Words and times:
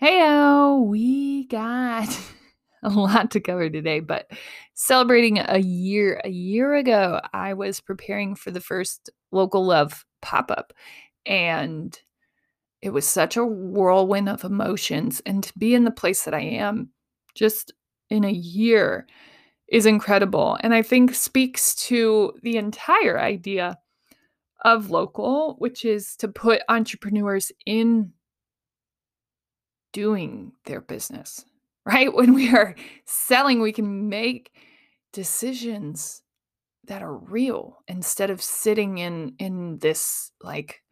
Heyo, 0.00 0.86
we 0.86 1.46
got 1.46 2.08
a 2.84 2.88
lot 2.88 3.32
to 3.32 3.40
cover 3.40 3.68
today, 3.68 3.98
but 3.98 4.30
celebrating 4.74 5.38
a 5.38 5.58
year, 5.58 6.20
a 6.24 6.28
year 6.28 6.76
ago, 6.76 7.20
I 7.32 7.54
was 7.54 7.80
preparing 7.80 8.36
for 8.36 8.52
the 8.52 8.60
first 8.60 9.10
local 9.32 9.66
love 9.66 10.04
pop 10.22 10.52
up. 10.52 10.72
And 11.26 11.98
it 12.80 12.90
was 12.90 13.08
such 13.08 13.36
a 13.36 13.44
whirlwind 13.44 14.28
of 14.28 14.44
emotions. 14.44 15.20
And 15.26 15.42
to 15.42 15.52
be 15.58 15.74
in 15.74 15.82
the 15.82 15.90
place 15.90 16.22
that 16.24 16.34
I 16.34 16.42
am 16.42 16.90
just 17.34 17.72
in 18.08 18.22
a 18.22 18.30
year 18.30 19.04
is 19.66 19.84
incredible. 19.84 20.56
And 20.60 20.72
I 20.72 20.82
think 20.82 21.12
speaks 21.12 21.74
to 21.86 22.34
the 22.42 22.56
entire 22.56 23.18
idea 23.18 23.78
of 24.64 24.90
local, 24.90 25.56
which 25.58 25.84
is 25.84 26.14
to 26.16 26.28
put 26.28 26.62
entrepreneurs 26.68 27.50
in 27.66 28.12
doing 29.92 30.52
their 30.64 30.80
business, 30.80 31.44
right? 31.86 32.12
When 32.12 32.34
we 32.34 32.54
are 32.54 32.74
selling, 33.06 33.60
we 33.60 33.72
can 33.72 34.08
make 34.08 34.52
decisions 35.12 36.22
that 36.84 37.02
are 37.02 37.14
real 37.14 37.78
instead 37.86 38.30
of 38.30 38.42
sitting 38.42 38.98
in 38.98 39.34
in 39.38 39.78
this 39.78 40.30
like 40.42 40.82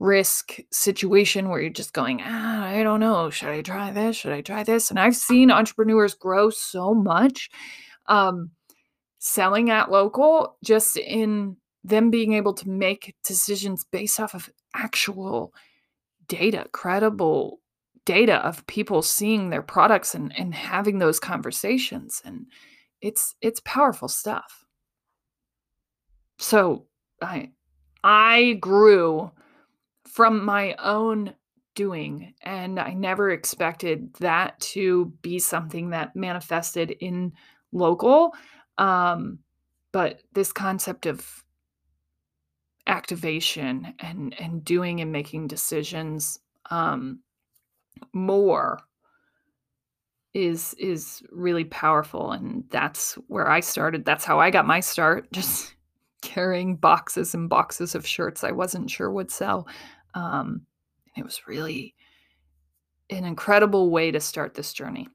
risk 0.00 0.58
situation 0.72 1.48
where 1.48 1.60
you're 1.60 1.70
just 1.70 1.92
going, 1.92 2.20
ah, 2.22 2.64
I 2.64 2.82
don't 2.82 3.00
know, 3.00 3.30
should 3.30 3.48
I 3.48 3.62
try 3.62 3.92
this? 3.92 4.16
Should 4.16 4.32
I 4.32 4.40
try 4.40 4.64
this? 4.64 4.90
And 4.90 4.98
I've 4.98 5.16
seen 5.16 5.50
entrepreneurs 5.50 6.14
grow 6.14 6.50
so 6.50 6.94
much 6.94 7.50
um 8.06 8.50
selling 9.18 9.70
at 9.70 9.90
local 9.90 10.58
just 10.62 10.98
in 10.98 11.56
them 11.84 12.10
being 12.10 12.34
able 12.34 12.54
to 12.54 12.68
make 12.68 13.14
decisions 13.24 13.84
based 13.84 14.18
off 14.18 14.34
of 14.34 14.50
actual 14.74 15.54
data, 16.28 16.66
credible 16.72 17.60
data 18.04 18.36
of 18.46 18.66
people 18.66 19.02
seeing 19.02 19.50
their 19.50 19.62
products 19.62 20.14
and, 20.14 20.36
and 20.38 20.54
having 20.54 20.98
those 20.98 21.18
conversations 21.18 22.20
and 22.24 22.46
it's 23.00 23.34
it's 23.40 23.60
powerful 23.64 24.08
stuff. 24.08 24.64
So 26.38 26.86
i 27.22 27.50
i 28.02 28.54
grew 28.60 29.30
from 30.06 30.44
my 30.44 30.74
own 30.74 31.34
doing 31.74 32.34
and 32.42 32.78
i 32.78 32.92
never 32.92 33.30
expected 33.30 34.12
that 34.14 34.58
to 34.60 35.06
be 35.22 35.38
something 35.38 35.90
that 35.90 36.14
manifested 36.14 36.90
in 37.00 37.32
local 37.72 38.32
um 38.78 39.38
but 39.92 40.22
this 40.32 40.52
concept 40.52 41.06
of 41.06 41.44
activation 42.86 43.94
and 44.00 44.38
and 44.40 44.64
doing 44.64 45.00
and 45.00 45.10
making 45.10 45.46
decisions 45.46 46.38
um 46.70 47.20
more 48.12 48.80
is 50.32 50.74
is 50.78 51.22
really 51.30 51.64
powerful 51.64 52.32
and 52.32 52.64
that's 52.70 53.14
where 53.28 53.48
I 53.48 53.60
started. 53.60 54.04
That's 54.04 54.24
how 54.24 54.40
I 54.40 54.50
got 54.50 54.66
my 54.66 54.80
start 54.80 55.28
just 55.32 55.74
carrying 56.22 56.76
boxes 56.76 57.34
and 57.34 57.48
boxes 57.48 57.94
of 57.94 58.06
shirts 58.06 58.42
I 58.42 58.50
wasn't 58.50 58.90
sure 58.90 59.10
would 59.10 59.30
sell. 59.30 59.68
Um, 60.14 60.62
it 61.16 61.24
was 61.24 61.46
really 61.46 61.94
an 63.10 63.24
incredible 63.24 63.90
way 63.90 64.10
to 64.10 64.20
start 64.20 64.54
this 64.54 64.72
journey. 64.72 65.08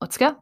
Let's 0.00 0.16
go. 0.16 0.36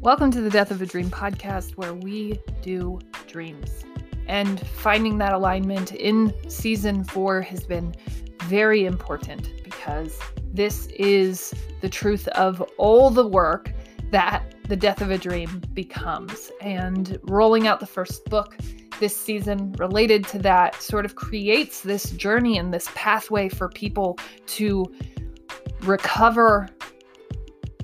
Welcome 0.00 0.30
to 0.30 0.40
the 0.40 0.48
Death 0.50 0.70
of 0.70 0.80
a 0.80 0.86
Dream 0.86 1.10
podcast, 1.10 1.76
where 1.76 1.92
we 1.92 2.40
do 2.62 2.98
dreams. 3.26 3.84
And 4.28 4.64
finding 4.68 5.18
that 5.18 5.32
alignment 5.32 5.92
in 5.92 6.34
season 6.48 7.02
four 7.04 7.40
has 7.40 7.64
been 7.64 7.94
very 8.44 8.84
important 8.84 9.50
because 9.64 10.18
this 10.52 10.86
is 10.98 11.54
the 11.80 11.88
truth 11.88 12.28
of 12.28 12.62
all 12.76 13.10
the 13.10 13.26
work 13.26 13.72
that 14.10 14.54
the 14.68 14.76
death 14.76 15.00
of 15.00 15.10
a 15.10 15.18
dream 15.18 15.62
becomes. 15.72 16.50
And 16.60 17.18
rolling 17.24 17.66
out 17.66 17.80
the 17.80 17.86
first 17.86 18.24
book 18.26 18.56
this 19.00 19.16
season 19.16 19.72
related 19.72 20.26
to 20.26 20.38
that 20.40 20.80
sort 20.82 21.04
of 21.04 21.14
creates 21.14 21.80
this 21.80 22.10
journey 22.12 22.58
and 22.58 22.72
this 22.72 22.88
pathway 22.94 23.48
for 23.48 23.68
people 23.68 24.18
to 24.46 24.84
recover 25.82 26.68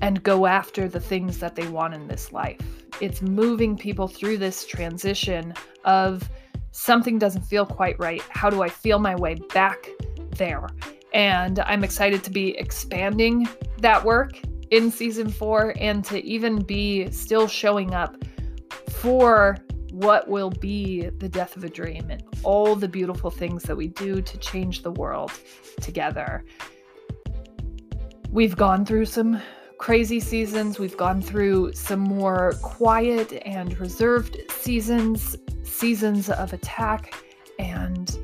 and 0.01 0.21
go 0.23 0.45
after 0.45 0.87
the 0.87 0.99
things 0.99 1.39
that 1.39 1.55
they 1.55 1.67
want 1.67 1.93
in 1.93 2.07
this 2.07 2.31
life. 2.31 2.74
It's 3.01 3.21
moving 3.21 3.77
people 3.77 4.07
through 4.07 4.37
this 4.37 4.65
transition 4.65 5.53
of 5.83 6.29
something 6.71 7.19
doesn't 7.19 7.43
feel 7.43 7.65
quite 7.65 7.99
right. 7.99 8.21
How 8.29 8.49
do 8.49 8.63
I 8.63 8.69
feel 8.69 8.99
my 8.99 9.15
way 9.15 9.35
back 9.53 9.89
there? 10.37 10.67
And 11.13 11.59
I'm 11.59 11.83
excited 11.83 12.23
to 12.25 12.31
be 12.31 12.57
expanding 12.57 13.47
that 13.79 14.03
work 14.03 14.39
in 14.71 14.91
season 14.91 15.29
four 15.29 15.73
and 15.79 16.03
to 16.05 16.23
even 16.25 16.61
be 16.61 17.09
still 17.11 17.47
showing 17.47 17.93
up 17.93 18.17
for 18.89 19.57
what 19.91 20.27
will 20.27 20.49
be 20.49 21.09
the 21.09 21.29
death 21.29 21.55
of 21.55 21.63
a 21.63 21.69
dream 21.69 22.09
and 22.09 22.21
all 22.43 22.75
the 22.75 22.87
beautiful 22.87 23.31
things 23.31 23.63
that 23.63 23.75
we 23.75 23.87
do 23.87 24.21
to 24.21 24.37
change 24.39 24.83
the 24.83 24.91
world 24.91 25.31
together. 25.79 26.43
We've 28.29 28.57
gone 28.57 28.85
through 28.85 29.05
some 29.05 29.41
crazy 29.77 30.19
seasons. 30.19 30.79
We've 30.79 30.97
gone 30.97 31.21
through 31.21 31.73
some 31.73 31.99
more 31.99 32.53
quiet 32.61 33.41
and 33.45 33.77
reserved 33.79 34.37
seasons, 34.51 35.35
seasons 35.63 36.29
of 36.29 36.53
attack, 36.53 37.13
and 37.59 38.17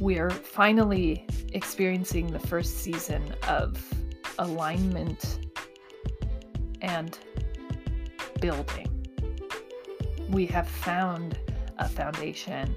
we're 0.00 0.30
finally 0.30 1.26
experiencing 1.52 2.32
the 2.32 2.38
first 2.38 2.78
season 2.78 3.22
of 3.48 3.82
alignment 4.38 5.38
and 6.80 7.18
building. 8.40 8.88
We 10.30 10.46
have 10.46 10.66
found 10.66 11.38
a 11.78 11.88
foundation, 11.88 12.74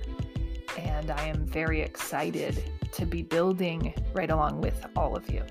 and 0.78 1.10
I 1.10 1.26
am 1.28 1.46
very 1.46 1.82
excited 1.82 2.64
to 2.92 3.06
be 3.06 3.24
building 3.24 3.94
right 4.14 4.30
along 4.30 4.62
with 4.62 4.86
all 4.96 5.16
of 5.16 5.30
you. 5.30 5.44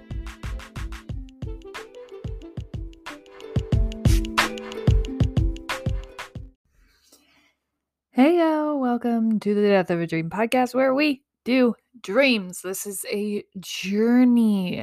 Hey, 8.17 8.39
yo, 8.39 8.77
welcome 8.77 9.41
to 9.41 9.55
the 9.57 9.63
Death 9.63 9.91
of 9.91 10.01
a 10.01 10.07
Dream 10.07 10.31
podcast 10.31 10.73
where 10.73 10.95
we 10.95 11.25
do 11.45 11.75
dreams. 12.01 12.63
This 12.63 12.87
is 12.87 13.05
a 13.13 13.43
journey, 13.59 14.79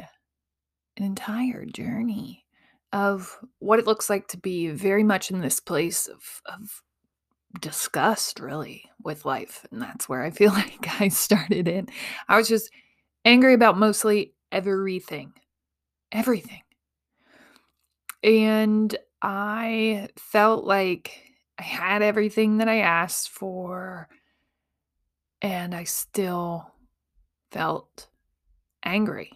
an 0.98 1.04
entire 1.06 1.64
journey 1.64 2.44
of 2.92 3.40
what 3.60 3.80
it 3.80 3.88
looks 3.88 4.10
like 4.10 4.28
to 4.28 4.38
be 4.38 4.68
very 4.68 5.06
much 5.06 5.32
in 5.32 5.40
this 5.40 5.62
place 5.62 6.10
of, 6.10 6.42
of 6.46 6.84
disgust, 7.62 8.42
really, 8.42 8.84
with 9.02 9.24
life. 9.24 9.66
And 9.72 9.82
that's 9.82 10.10
where 10.10 10.24
I 10.24 10.32
feel 10.32 10.52
like 10.54 11.00
I 11.00 11.08
started 11.08 11.70
in. 11.70 11.88
I 12.28 12.36
was 12.36 12.50
just 12.50 12.70
angry 13.24 13.54
about 13.54 13.78
mostly 13.78 14.34
everything, 14.52 15.32
everything. 16.12 16.64
And 18.26 18.94
I 19.22 20.10
felt 20.18 20.66
like 20.66 21.31
I 21.62 21.64
had 21.64 22.02
everything 22.02 22.58
that 22.58 22.68
I 22.68 22.80
asked 22.80 23.30
for, 23.30 24.10
and 25.44 25.76
I 25.76 25.84
still 25.84 26.72
felt 27.52 28.08
angry. 28.84 29.32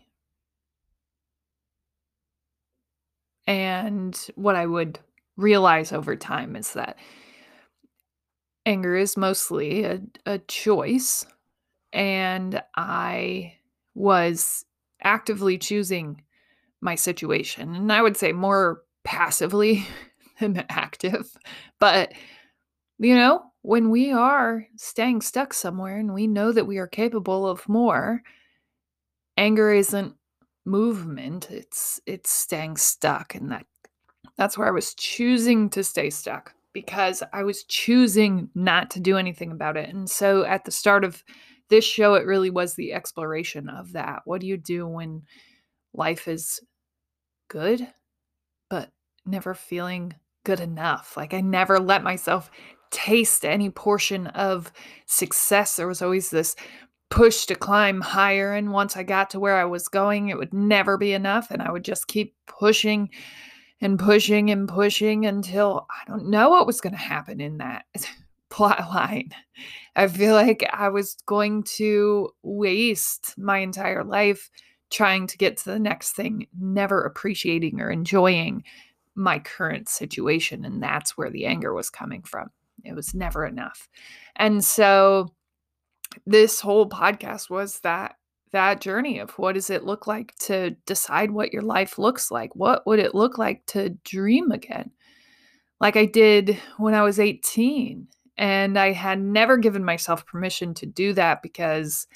And 3.46 4.19
what 4.34 4.56
I 4.56 4.66
would 4.66 4.97
realize 5.38 5.94
over 5.94 6.16
time 6.16 6.56
is 6.56 6.74
that 6.74 6.97
anger 8.66 8.96
is 8.96 9.16
mostly 9.16 9.84
a, 9.84 10.02
a 10.25 10.40
choice, 10.40 11.28
and 11.94 12.59
I 12.76 13.53
was 13.94 14.66
actively 15.03 15.59
choosing 15.59 16.23
my 16.82 16.96
situation. 16.96 17.76
And 17.76 17.94
I 17.94 18.02
would 18.02 18.17
say 18.17 18.32
more 18.32 18.82
passively 19.03 19.85
than 20.40 20.64
active. 20.70 21.35
But, 21.79 22.14
you 22.99 23.16
know, 23.16 23.43
when 23.61 23.90
we 23.90 24.11
are 24.11 24.67
staying 24.76 25.22
stuck 25.22 25.53
somewhere 25.53 25.97
and 25.97 26.14
we 26.14 26.28
know 26.28 26.52
that 26.52 26.67
we 26.67 26.78
are 26.78 26.87
capable 26.87 27.47
of 27.47 27.67
more, 27.67 28.22
anger 29.37 29.72
isn't 29.72 30.16
movement, 30.66 31.49
it's 31.52 31.99
it's 32.05 32.29
staying 32.29 32.78
stuck 32.78 33.35
and 33.35 33.52
that 33.52 33.66
that's 34.37 34.58
where 34.58 34.67
I 34.67 34.72
was 34.72 34.93
choosing 34.96 35.70
to 35.72 35.84
stay 35.84 36.09
stuck 36.09 36.53
because 36.73 37.23
I 37.31 37.43
was 37.43 37.64
choosing 37.64 38.49
not 38.53 38.90
to 38.91 38.99
do 38.99 39.17
anything 39.17 39.52
about 39.52 39.78
it. 39.78 39.90
And 39.90 40.09
so 40.09 40.43
at 40.43 40.66
the 40.66 40.72
start 40.72 41.03
of 41.03 41.23
this 41.70 41.85
show 41.85 42.16
it 42.16 42.26
really 42.26 42.49
was 42.49 42.76
the 42.76 42.93
exploration 42.93 43.70
of 43.70 43.93
that. 43.93 44.23
What 44.26 44.41
do 44.41 44.47
you 44.47 44.58
do 44.58 44.88
when 44.88 45.23
life 45.93 46.28
is 46.28 46.59
good 47.47 47.88
but 48.70 48.91
never 49.26 49.53
feeling 49.53 50.14
good 50.46 50.62
enough. 50.62 51.18
Like 51.18 51.34
I 51.34 51.42
never 51.42 51.80
let 51.80 52.03
myself 52.03 52.50
taste 52.92 53.44
any 53.44 53.70
portion 53.70 54.28
of 54.28 54.72
success. 55.06 55.76
There 55.76 55.88
was 55.88 56.02
always 56.02 56.30
this 56.30 56.56
push 57.09 57.46
to 57.46 57.56
climb 57.56 58.02
higher. 58.02 58.53
And 58.53 58.72
once 58.72 58.96
I 58.96 59.03
got 59.03 59.30
to 59.32 59.40
where 59.40 59.58
I 59.58 59.66
was 59.66 59.88
going, 59.88 60.30
it 60.30 60.38
would 60.38 60.53
never 60.53 60.97
be 60.97 61.12
enough. 61.14 61.52
And 61.52 61.62
I 61.62 61.72
would 61.72 61.84
just 61.84 62.08
keep 62.08 62.34
pushing 62.47 63.09
and 63.82 64.00
pushing 64.00 64.50
and 64.50 64.68
pushing 64.68 65.26
until 65.26 65.86
I 65.90 66.09
don't 66.09 66.30
know 66.30 66.50
what 66.50 66.66
was 66.66 66.80
going 66.82 66.94
to 66.94 67.00
happen 67.00 67.41
in 67.41 67.58
that 67.58 67.86
plot 68.50 68.80
line. 68.94 69.30
I 69.96 70.08
feel 70.08 70.34
like 70.34 70.66
I 70.72 70.90
was 70.90 71.18
going 71.26 71.64
to 71.76 72.30
waste 72.44 73.38
my 73.38 73.59
entire 73.59 74.03
life 74.03 74.50
trying 74.91 75.28
to 75.28 75.38
get 75.38 75.58
to 75.58 75.66
the 75.66 75.80
next 75.80 76.14
thing, 76.14 76.48
never 76.58 77.02
appreciating 77.02 77.82
or 77.82 77.90
enjoying 77.90 78.64
my 79.16 79.40
current 79.40 79.90
situation. 79.90 80.66
And 80.66 80.82
that's 80.82 81.17
where 81.17 81.29
the 81.29 81.46
anger 81.46 81.73
was 81.73 81.90
coming 81.90 82.23
from. 82.23 82.50
It 82.84 82.94
was 82.94 83.14
never 83.14 83.46
enough. 83.46 83.88
And 84.35 84.64
so 84.64 85.34
this 86.26 86.59
whole 86.62 86.90
podcast 86.90 87.50
was 87.50 87.79
that 87.82 88.16
that 88.52 88.79
journey 88.79 89.20
of 89.20 89.32
what 89.32 89.53
does 89.53 89.70
it 89.70 89.84
look 89.84 90.08
like 90.08 90.34
to 90.38 90.72
decide 90.85 91.32
what 91.32 91.52
your 91.52 91.62
life 91.62 91.97
looks 91.97 92.32
like? 92.32 92.56
What 92.56 92.85
would 92.85 93.00
it 93.00 93.14
look 93.14 93.38
like 93.38 93.66
to 93.67 93.90
dream 94.06 94.52
again? 94.52 94.91
Like 95.82 95.97
I 95.97 96.06
did 96.06 96.58
when 96.78 96.94
I 96.94 97.03
was 97.03 97.20
18. 97.20 98.08
And 98.38 98.78
I 98.78 98.91
had 98.91 99.22
never 99.22 99.58
given 99.58 99.85
myself 99.85 100.26
permission 100.26 100.73
to 100.76 100.85
do 100.85 101.14
that 101.14 101.41
because 101.41 102.08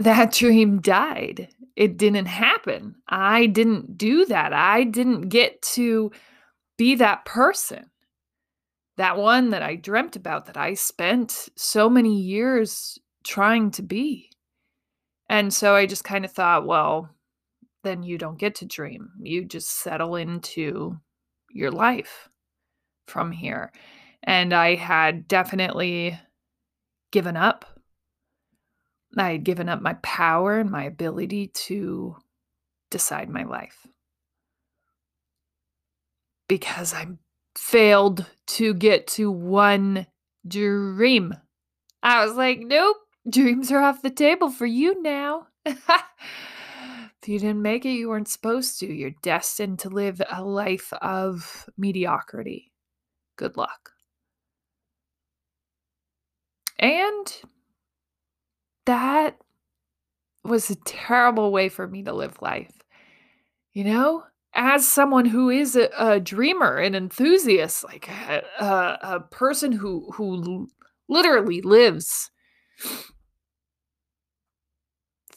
that 0.00 0.32
dream 0.32 0.80
died. 0.80 1.48
It 1.76 1.96
didn't 1.98 2.26
happen. 2.26 2.96
I 3.08 3.46
didn't 3.46 3.96
do 3.98 4.24
that. 4.26 4.52
I 4.52 4.84
didn't 4.84 5.28
get 5.28 5.60
to 5.74 6.10
be 6.76 6.94
that 6.96 7.24
person. 7.26 7.90
That 8.96 9.18
one 9.18 9.50
that 9.50 9.62
I 9.62 9.76
dreamt 9.76 10.16
about, 10.16 10.46
that 10.46 10.56
I 10.56 10.74
spent 10.74 11.50
so 11.54 11.88
many 11.88 12.18
years 12.18 12.98
trying 13.24 13.70
to 13.72 13.82
be. 13.82 14.30
And 15.28 15.52
so 15.52 15.74
I 15.74 15.86
just 15.86 16.02
kind 16.02 16.24
of 16.24 16.32
thought, 16.32 16.66
well, 16.66 17.10
then 17.84 18.02
you 18.02 18.18
don't 18.18 18.38
get 18.38 18.56
to 18.56 18.66
dream. 18.66 19.10
You 19.22 19.44
just 19.44 19.68
settle 19.68 20.16
into 20.16 20.98
your 21.50 21.70
life 21.70 22.28
from 23.06 23.32
here. 23.32 23.72
And 24.22 24.52
I 24.52 24.74
had 24.74 25.28
definitely 25.28 26.18
given 27.10 27.36
up. 27.36 27.64
I 29.16 29.32
had 29.32 29.44
given 29.44 29.68
up 29.68 29.80
my 29.82 29.94
power 29.94 30.58
and 30.58 30.70
my 30.70 30.84
ability 30.84 31.48
to 31.48 32.16
decide 32.90 33.28
my 33.28 33.44
life 33.44 33.86
because 36.48 36.92
I 36.94 37.06
failed 37.56 38.26
to 38.46 38.74
get 38.74 39.06
to 39.06 39.30
one 39.30 40.06
dream. 40.46 41.34
I 42.02 42.24
was 42.24 42.34
like, 42.34 42.60
nope, 42.60 42.96
dreams 43.28 43.70
are 43.70 43.80
off 43.80 44.02
the 44.02 44.10
table 44.10 44.50
for 44.50 44.66
you 44.66 45.00
now. 45.02 45.46
if 45.64 45.80
you 47.26 47.38
didn't 47.38 47.62
make 47.62 47.84
it, 47.84 47.90
you 47.90 48.08
weren't 48.08 48.28
supposed 48.28 48.80
to. 48.80 48.92
You're 48.92 49.12
destined 49.22 49.78
to 49.80 49.88
live 49.90 50.20
a 50.30 50.42
life 50.42 50.92
of 50.94 51.68
mediocrity. 51.76 52.72
Good 53.36 53.56
luck. 53.56 53.90
And 56.78 57.32
that 58.90 59.36
was 60.42 60.68
a 60.68 60.74
terrible 60.74 61.52
way 61.52 61.68
for 61.68 61.86
me 61.86 62.02
to 62.02 62.12
live 62.12 62.42
life. 62.42 62.82
You 63.72 63.84
know, 63.84 64.24
as 64.52 64.88
someone 64.88 65.26
who 65.26 65.48
is 65.48 65.76
a, 65.76 65.90
a 65.96 66.18
dreamer, 66.18 66.76
an 66.76 66.96
enthusiast, 66.96 67.84
like 67.84 68.08
a, 68.08 68.42
a, 68.58 68.98
a 69.02 69.20
person 69.20 69.70
who 69.70 70.10
who 70.14 70.68
literally 71.08 71.60
lives 71.60 72.32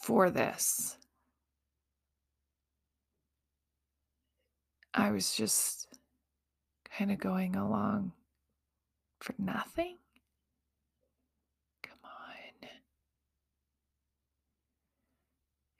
for 0.02 0.30
this. 0.30 0.98
I 4.92 5.12
was 5.12 5.32
just 5.32 5.86
kind 6.98 7.12
of 7.12 7.18
going 7.18 7.54
along 7.54 8.12
for 9.20 9.34
nothing. 9.38 9.98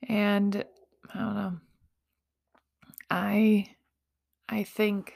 And 0.09 0.65
I 1.15 1.19
don't 1.19 1.35
know. 1.35 1.53
I 3.11 3.69
I 4.49 4.65
think 4.65 5.15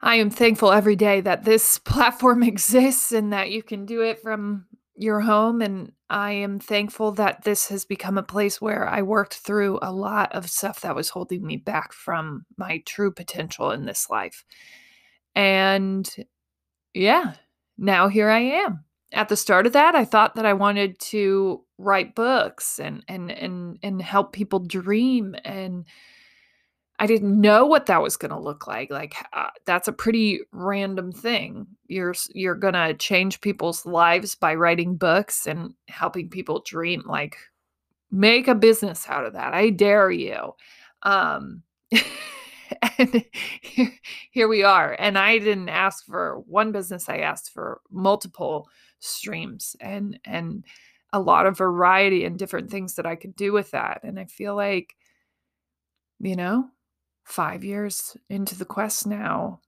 I 0.00 0.16
am 0.16 0.30
thankful 0.30 0.72
every 0.72 0.96
day 0.96 1.20
that 1.20 1.44
this 1.44 1.78
platform 1.84 2.42
exists 2.42 3.12
and 3.12 3.32
that 3.32 3.50
you 3.50 3.62
can 3.62 3.86
do 3.86 4.02
it 4.02 4.20
from 4.20 4.66
your 4.94 5.20
home 5.20 5.62
and 5.62 5.92
I 6.10 6.32
am 6.32 6.58
thankful 6.58 7.12
that 7.12 7.44
this 7.44 7.68
has 7.68 7.84
become 7.84 8.16
a 8.18 8.22
place 8.22 8.60
where 8.60 8.88
I 8.88 9.02
worked 9.02 9.34
through 9.34 9.78
a 9.82 9.92
lot 9.92 10.34
of 10.34 10.50
stuff 10.50 10.80
that 10.80 10.96
was 10.96 11.10
holding 11.10 11.46
me 11.46 11.56
back 11.56 11.92
from 11.92 12.46
my 12.56 12.82
true 12.86 13.12
potential 13.12 13.70
in 13.70 13.84
this 13.84 14.08
life. 14.08 14.44
And 15.34 16.08
yeah, 16.94 17.34
now 17.76 18.08
here 18.08 18.30
I 18.30 18.40
am 18.40 18.84
at 19.12 19.28
the 19.28 19.36
start 19.36 19.66
of 19.66 19.72
that, 19.72 19.94
I 19.94 20.04
thought 20.04 20.34
that 20.34 20.46
I 20.46 20.52
wanted 20.52 20.98
to 21.00 21.64
write 21.78 22.14
books 22.14 22.78
and 22.80 23.04
and 23.08 23.30
and 23.30 23.78
and 23.82 24.02
help 24.02 24.32
people 24.32 24.58
dream 24.58 25.34
and 25.44 25.86
I 27.00 27.06
didn't 27.06 27.40
know 27.40 27.64
what 27.64 27.86
that 27.86 28.02
was 28.02 28.16
going 28.16 28.32
to 28.32 28.40
look 28.40 28.66
like. 28.66 28.90
Like 28.90 29.14
uh, 29.32 29.50
that's 29.66 29.86
a 29.86 29.92
pretty 29.92 30.40
random 30.50 31.12
thing. 31.12 31.68
You're 31.86 32.14
you're 32.34 32.56
going 32.56 32.74
to 32.74 32.94
change 32.94 33.40
people's 33.40 33.86
lives 33.86 34.34
by 34.34 34.56
writing 34.56 34.96
books 34.96 35.46
and 35.46 35.74
helping 35.86 36.28
people 36.28 36.62
dream 36.66 37.04
like 37.06 37.36
make 38.10 38.48
a 38.48 38.54
business 38.54 39.06
out 39.08 39.24
of 39.24 39.34
that. 39.34 39.54
I 39.54 39.70
dare 39.70 40.10
you. 40.10 40.54
Um 41.04 41.62
and 42.98 43.24
here, 43.62 43.92
here 44.30 44.48
we 44.48 44.64
are. 44.64 44.96
And 44.98 45.16
I 45.16 45.38
didn't 45.38 45.68
ask 45.68 46.04
for 46.04 46.42
one 46.46 46.72
business, 46.72 47.08
I 47.08 47.18
asked 47.18 47.52
for 47.52 47.80
multiple 47.90 48.68
streams 48.98 49.76
and 49.80 50.18
and 50.24 50.64
a 51.12 51.20
lot 51.20 51.46
of 51.46 51.56
variety 51.58 52.24
and 52.24 52.38
different 52.38 52.70
things 52.70 52.94
that 52.94 53.06
I 53.06 53.16
could 53.16 53.34
do 53.36 53.52
with 53.52 53.70
that. 53.72 54.00
And 54.02 54.18
I 54.18 54.26
feel 54.26 54.54
like, 54.54 54.96
you 56.20 56.36
know, 56.36 56.68
five 57.24 57.64
years 57.64 58.16
into 58.28 58.56
the 58.56 58.64
quest 58.64 59.06
now, 59.06 59.60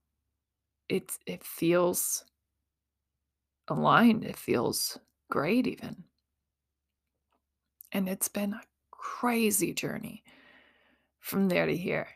it 0.88 1.12
it 1.26 1.44
feels 1.44 2.24
aligned. 3.68 4.24
It 4.24 4.36
feels 4.36 4.98
great 5.30 5.66
even. 5.66 6.04
And 7.92 8.08
it's 8.08 8.28
been 8.28 8.54
a 8.54 8.62
crazy 8.90 9.72
journey 9.72 10.22
from 11.20 11.48
there 11.48 11.66
to 11.66 11.76
here. 11.76 12.08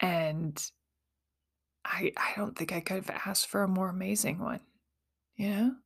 And 0.00 0.70
I 1.84 2.12
I 2.16 2.32
don't 2.36 2.56
think 2.56 2.72
I 2.72 2.80
could 2.80 3.04
have 3.04 3.20
asked 3.26 3.48
for 3.48 3.62
a 3.62 3.68
more 3.68 3.88
amazing 3.88 4.38
one. 4.38 4.60
You 5.36 5.50
know? 5.50 5.76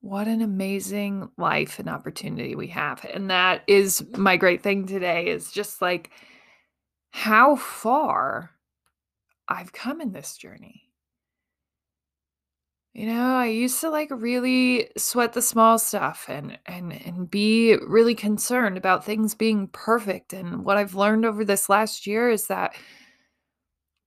What 0.00 0.28
an 0.28 0.42
amazing 0.42 1.30
life 1.36 1.78
and 1.78 1.88
opportunity 1.88 2.54
we 2.54 2.68
have. 2.68 3.04
And 3.04 3.30
that 3.30 3.62
is 3.66 4.06
my 4.16 4.36
great 4.36 4.62
thing 4.62 4.86
today 4.86 5.26
is 5.26 5.50
just 5.50 5.82
like 5.82 6.10
how 7.10 7.56
far 7.56 8.50
I've 9.48 9.72
come 9.72 10.00
in 10.00 10.12
this 10.12 10.36
journey. 10.36 10.84
You 12.94 13.06
know, 13.06 13.36
I 13.36 13.46
used 13.46 13.80
to 13.82 13.90
like 13.90 14.08
really 14.10 14.90
sweat 14.96 15.32
the 15.32 15.42
small 15.42 15.78
stuff 15.78 16.26
and 16.28 16.58
and 16.66 16.92
and 16.92 17.30
be 17.30 17.76
really 17.76 18.14
concerned 18.14 18.76
about 18.76 19.04
things 19.04 19.34
being 19.34 19.68
perfect 19.68 20.32
and 20.32 20.64
what 20.64 20.76
I've 20.76 20.94
learned 20.94 21.24
over 21.24 21.44
this 21.44 21.68
last 21.68 22.06
year 22.06 22.28
is 22.30 22.48
that 22.48 22.74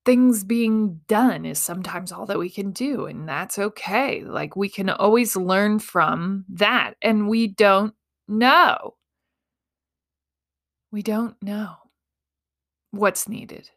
things 0.05 0.43
being 0.43 0.99
done 1.07 1.45
is 1.45 1.59
sometimes 1.59 2.11
all 2.11 2.25
that 2.25 2.39
we 2.39 2.49
can 2.49 2.71
do 2.71 3.05
and 3.05 3.27
that's 3.27 3.59
okay 3.59 4.23
like 4.23 4.55
we 4.55 4.67
can 4.67 4.89
always 4.89 5.35
learn 5.35 5.79
from 5.79 6.45
that 6.49 6.95
and 7.01 7.27
we 7.29 7.47
don't 7.47 7.93
know. 8.27 8.95
We 10.91 11.01
don't 11.01 11.41
know 11.41 11.75
what's 12.91 13.29
needed 13.29 13.69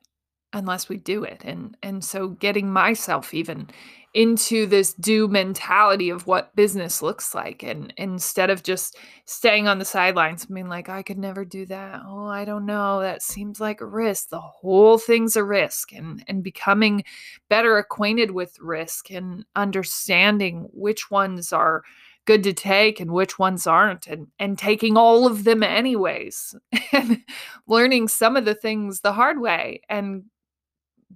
unless 0.54 0.88
we 0.88 0.96
do 0.96 1.24
it 1.24 1.42
and 1.44 1.76
and 1.82 2.04
so 2.04 2.28
getting 2.28 2.72
myself 2.72 3.34
even 3.34 3.68
into 4.14 4.64
this 4.64 4.94
do 4.94 5.26
mentality 5.26 6.08
of 6.08 6.24
what 6.26 6.54
business 6.54 7.02
looks 7.02 7.34
like 7.34 7.64
and 7.64 7.92
instead 7.96 8.48
of 8.48 8.62
just 8.62 8.96
staying 9.24 9.66
on 9.66 9.78
the 9.78 9.84
sidelines 9.84 10.46
being 10.46 10.68
like 10.68 10.88
i 10.88 11.02
could 11.02 11.18
never 11.18 11.44
do 11.44 11.66
that. 11.66 12.00
Oh 12.06 12.26
i 12.26 12.44
don't 12.44 12.64
know. 12.64 13.00
That 13.00 13.22
seems 13.22 13.60
like 13.60 13.80
a 13.80 13.86
risk. 13.86 14.28
The 14.28 14.40
whole 14.40 14.98
thing's 14.98 15.36
a 15.36 15.42
risk 15.44 15.92
and 15.92 16.24
and 16.28 16.44
becoming 16.44 17.04
better 17.48 17.76
acquainted 17.76 18.30
with 18.30 18.56
risk 18.60 19.10
and 19.10 19.44
understanding 19.56 20.68
which 20.72 21.10
ones 21.10 21.52
are 21.52 21.82
good 22.26 22.42
to 22.44 22.52
take 22.52 23.00
and 23.00 23.12
which 23.12 23.38
ones 23.38 23.66
aren't 23.66 24.06
and 24.06 24.28
and 24.38 24.58
taking 24.58 24.96
all 24.96 25.26
of 25.26 25.44
them 25.44 25.62
anyways 25.62 26.54
and 26.92 27.22
learning 27.66 28.08
some 28.08 28.36
of 28.36 28.44
the 28.44 28.54
things 28.54 29.00
the 29.00 29.12
hard 29.12 29.40
way 29.40 29.80
and 29.88 30.24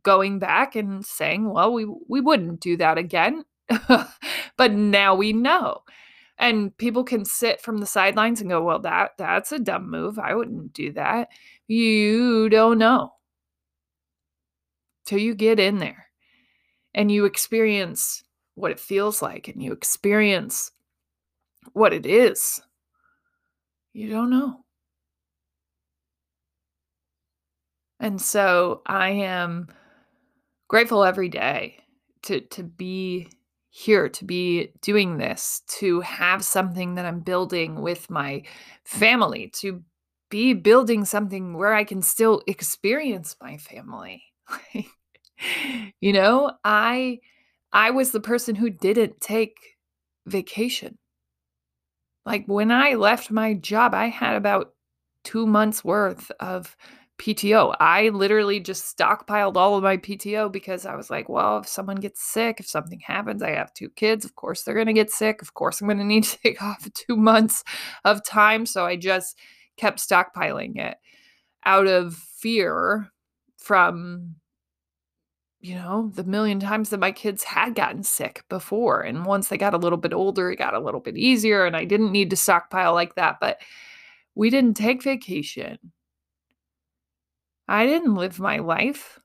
going 0.02 0.38
back 0.38 0.76
and 0.76 1.04
saying, 1.04 1.50
well, 1.50 1.73
we 1.73 1.87
we 2.09 2.21
wouldn't 2.21 2.61
do 2.61 2.76
that 2.76 2.99
again. 2.99 3.45
but 4.57 4.73
now 4.73 5.14
we 5.14 5.33
know. 5.33 5.83
And 6.38 6.76
people 6.76 7.02
can 7.02 7.25
sit 7.25 7.61
from 7.61 7.78
the 7.78 7.87
sidelines 7.87 8.40
and 8.40 8.49
go, 8.49 8.62
well, 8.62 8.78
that 8.80 9.12
that's 9.18 9.52
a 9.52 9.59
dumb 9.59 9.90
move. 9.90 10.18
I 10.18 10.35
wouldn't 10.35 10.73
do 10.73 10.92
that. 10.92 11.28
You 11.66 12.49
don't 12.49 12.78
know. 12.78 13.12
Till 15.04 15.18
you 15.18 15.35
get 15.35 15.59
in 15.59 15.78
there 15.78 16.07
and 16.95 17.11
you 17.11 17.25
experience 17.25 18.23
what 18.54 18.71
it 18.71 18.80
feels 18.80 19.23
like 19.23 19.49
and 19.49 19.62
you 19.62 19.73
experience 19.73 20.71
what 21.73 21.92
it 21.92 22.07
is. 22.07 22.61
You 23.92 24.11
don't 24.11 24.30
know. 24.30 24.64
And 28.00 28.20
so 28.20 28.82
I 28.86 29.10
am 29.10 29.68
grateful 30.68 31.04
every 31.04 31.28
day 31.28 31.78
to 32.22 32.40
to 32.40 32.62
be 32.62 33.28
here 33.70 34.08
to 34.08 34.24
be 34.24 34.72
doing 34.82 35.18
this 35.18 35.62
to 35.68 36.00
have 36.00 36.44
something 36.44 36.94
that 36.96 37.04
I'm 37.04 37.20
building 37.20 37.80
with 37.82 38.10
my 38.10 38.42
family 38.84 39.48
to 39.56 39.82
be 40.30 40.52
building 40.52 41.04
something 41.04 41.54
where 41.54 41.74
I 41.74 41.84
can 41.84 42.02
still 42.02 42.42
experience 42.46 43.36
my 43.40 43.56
family. 43.58 44.22
You 46.00 46.12
know 46.12 46.52
I 46.64 47.20
I 47.72 47.90
was 47.92 48.12
the 48.12 48.20
person 48.20 48.54
who 48.56 48.70
didn't 48.70 49.20
take 49.20 49.56
vacation. 50.26 50.98
Like 52.26 52.44
when 52.46 52.70
I 52.70 52.94
left 52.94 53.30
my 53.30 53.54
job 53.54 53.94
I 53.94 54.06
had 54.08 54.36
about 54.36 54.74
2 55.24 55.46
months 55.46 55.84
worth 55.84 56.30
of 56.40 56.76
PTO. 57.18 57.75
I 57.80 58.10
literally 58.10 58.60
just 58.60 58.96
stockpiled 58.96 59.56
all 59.56 59.76
of 59.76 59.82
my 59.82 59.96
PTO 59.96 60.50
because 60.50 60.87
I 60.87 60.94
was 60.94 61.10
like, 61.10 61.28
well, 61.28 61.58
if 61.58 61.68
someone 61.68 61.96
gets 61.96 62.22
sick, 62.22 62.60
if 62.60 62.68
something 62.68 63.00
happens, 63.00 63.42
I 63.42 63.50
have 63.50 63.75
two 63.75 63.90
kids. 63.90 64.25
Of 64.25 64.37
course, 64.37 64.62
they're 64.62 64.75
going 64.75 64.87
to 64.87 64.92
get 64.92 65.10
sick. 65.10 65.42
Of 65.42 65.54
course, 65.54 65.80
I'm 65.80 65.88
going 65.88 65.98
to 65.98 66.04
need 66.04 66.25
to 66.25 66.38
take 66.42 66.62
off 66.62 66.88
two 66.94 67.16
months 67.16 67.64
of 68.04 68.25
time. 68.25 68.66
So 68.66 68.87
I 68.87 68.96
just 68.96 69.37
kept 69.76 69.98
stockpiling 69.98 70.78
it 70.78 70.96
out 71.64 71.87
of 71.87 72.14
fear 72.14 73.10
from, 73.58 74.37
you 75.60 75.75
know, 75.75 76.12
the 76.14 76.25
million 76.25 76.60
times 76.60 76.90
that 76.90 77.00
my 77.00 77.10
kids 77.10 77.42
had 77.42 77.75
gotten 77.75 78.04
sick 78.04 78.44
before. 78.48 79.00
And 79.00 79.26
once 79.26 79.48
they 79.48 79.58
got 79.58 79.75
a 79.75 79.78
little 79.78 79.98
bit 79.98 80.14
older, 80.14 80.52
it 80.52 80.56
got 80.56 80.75
a 80.75 80.80
little 80.80 81.00
bit 81.00 81.16
easier 81.16 81.66
and 81.66 81.76
I 81.76 81.84
didn't 81.84 82.12
need 82.12 82.30
to 82.30 82.37
stockpile 82.37 82.94
like 82.94 83.16
that. 83.16 83.38
But 83.40 83.60
we 84.37 84.50
didn't 84.50 84.75
take 84.75 85.02
vacation 85.02 85.78
I 87.68 87.87
didn't 87.87 88.14
live 88.14 88.40
my 88.40 88.58
life. 88.58 89.20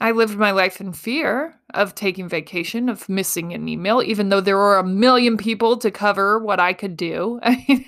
I 0.00 0.12
lived 0.12 0.38
my 0.38 0.50
life 0.50 0.80
in 0.80 0.92
fear 0.92 1.60
of 1.74 1.94
taking 1.94 2.28
vacation, 2.28 2.88
of 2.88 3.08
missing 3.08 3.52
an 3.52 3.68
email, 3.68 4.02
even 4.02 4.28
though 4.28 4.40
there 4.40 4.56
were 4.56 4.78
a 4.78 4.84
million 4.84 5.36
people 5.36 5.76
to 5.78 5.90
cover 5.90 6.38
what 6.38 6.60
I 6.60 6.72
could 6.72 6.96
do. 6.96 7.38
I 7.42 7.64
mean, 7.68 7.86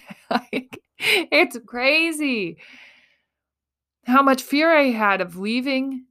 it's 0.99 1.59
crazy 1.67 2.59
how 4.07 4.23
much 4.23 4.43
fear 4.43 4.75
I 4.75 4.91
had 4.91 5.21
of 5.21 5.37
leaving, 5.37 6.07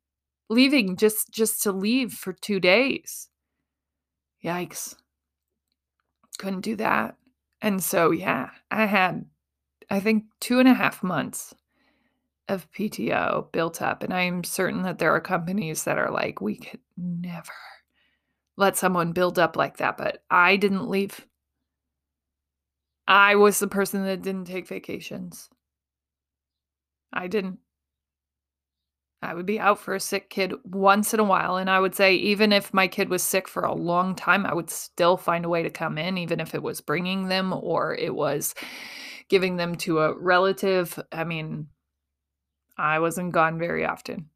leaving 0.49 0.95
just 0.95 1.31
just 1.31 1.61
to 1.63 1.71
leave 1.71 2.13
for 2.13 2.33
two 2.33 2.59
days. 2.59 3.29
Yikes! 4.43 4.95
Couldn't 6.39 6.61
do 6.61 6.75
that. 6.77 7.15
And 7.61 7.83
so, 7.83 8.09
yeah, 8.09 8.49
I 8.71 8.85
had, 8.85 9.25
I 9.89 9.99
think, 9.99 10.25
two 10.39 10.59
and 10.59 10.67
a 10.67 10.73
half 10.73 11.03
months 11.03 11.53
of 12.47 12.71
PTO 12.71 13.51
built 13.51 13.81
up. 13.81 14.03
And 14.03 14.13
I'm 14.13 14.43
certain 14.43 14.83
that 14.83 14.99
there 14.99 15.11
are 15.11 15.21
companies 15.21 15.83
that 15.83 15.97
are 15.97 16.11
like, 16.11 16.41
we 16.41 16.57
could 16.57 16.79
never 16.97 17.51
let 18.57 18.77
someone 18.77 19.13
build 19.13 19.39
up 19.39 19.55
like 19.55 19.77
that. 19.77 19.97
But 19.97 20.23
I 20.29 20.57
didn't 20.57 20.89
leave. 20.89 21.25
I 23.07 23.35
was 23.35 23.59
the 23.59 23.67
person 23.67 24.05
that 24.05 24.21
didn't 24.21 24.45
take 24.45 24.67
vacations. 24.67 25.49
I 27.11 27.27
didn't. 27.27 27.59
I 29.23 29.33
would 29.35 29.45
be 29.45 29.59
out 29.59 29.79
for 29.79 29.93
a 29.93 29.99
sick 29.99 30.29
kid 30.29 30.53
once 30.63 31.13
in 31.13 31.19
a 31.19 31.23
while. 31.23 31.57
And 31.57 31.69
I 31.69 31.79
would 31.79 31.93
say, 31.93 32.15
even 32.15 32.51
if 32.51 32.73
my 32.73 32.87
kid 32.87 33.09
was 33.09 33.21
sick 33.21 33.47
for 33.47 33.63
a 33.63 33.73
long 33.73 34.15
time, 34.15 34.45
I 34.45 34.53
would 34.53 34.69
still 34.69 35.15
find 35.15 35.45
a 35.45 35.49
way 35.49 35.61
to 35.61 35.69
come 35.69 35.97
in, 35.97 36.17
even 36.17 36.39
if 36.39 36.55
it 36.55 36.63
was 36.63 36.81
bringing 36.81 37.27
them 37.27 37.53
or 37.53 37.93
it 37.95 38.15
was 38.15 38.55
giving 39.29 39.57
them 39.57 39.75
to 39.75 39.99
a 39.99 40.17
relative. 40.17 40.99
I 41.11 41.23
mean, 41.23 41.67
I 42.81 42.99
wasn't 42.99 43.31
gone 43.31 43.59
very 43.59 43.85
often. 43.85 44.29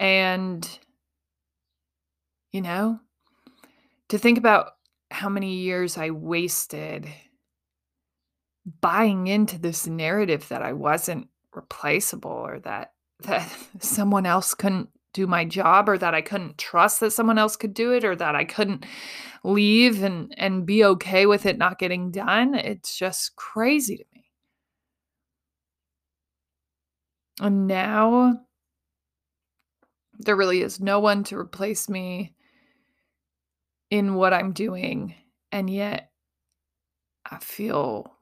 And, 0.00 0.68
you 2.50 2.60
know, 2.60 2.98
to 4.08 4.18
think 4.18 4.38
about 4.38 4.72
how 5.10 5.28
many 5.28 5.54
years 5.54 5.96
I 5.96 6.10
wasted 6.10 7.08
buying 8.80 9.28
into 9.28 9.58
this 9.58 9.86
narrative 9.86 10.48
that 10.48 10.62
I 10.62 10.72
wasn't 10.72 11.28
replaceable 11.54 12.30
or 12.30 12.58
that 12.60 12.92
that 13.22 13.48
someone 13.80 14.26
else 14.26 14.54
couldn't 14.54 14.90
do 15.14 15.26
my 15.26 15.44
job 15.44 15.88
or 15.88 15.96
that 15.98 16.14
I 16.14 16.20
couldn't 16.20 16.58
trust 16.58 17.00
that 17.00 17.12
someone 17.12 17.38
else 17.38 17.56
could 17.56 17.74
do 17.74 17.92
it 17.92 18.04
or 18.04 18.14
that 18.16 18.36
I 18.36 18.44
couldn't 18.44 18.84
leave 19.42 20.02
and 20.02 20.34
and 20.36 20.66
be 20.66 20.84
okay 20.84 21.26
with 21.26 21.46
it 21.46 21.58
not 21.58 21.78
getting 21.78 22.10
done 22.10 22.54
it's 22.54 22.96
just 22.96 23.34
crazy 23.36 23.96
to 23.96 24.04
me 24.12 24.17
And 27.40 27.66
now 27.66 28.40
there 30.18 30.36
really 30.36 30.62
is 30.62 30.80
no 30.80 30.98
one 31.00 31.24
to 31.24 31.38
replace 31.38 31.88
me 31.88 32.34
in 33.90 34.14
what 34.14 34.34
I'm 34.34 34.52
doing. 34.52 35.14
And 35.52 35.70
yet 35.70 36.10
I 37.30 37.38
feel 37.38 38.12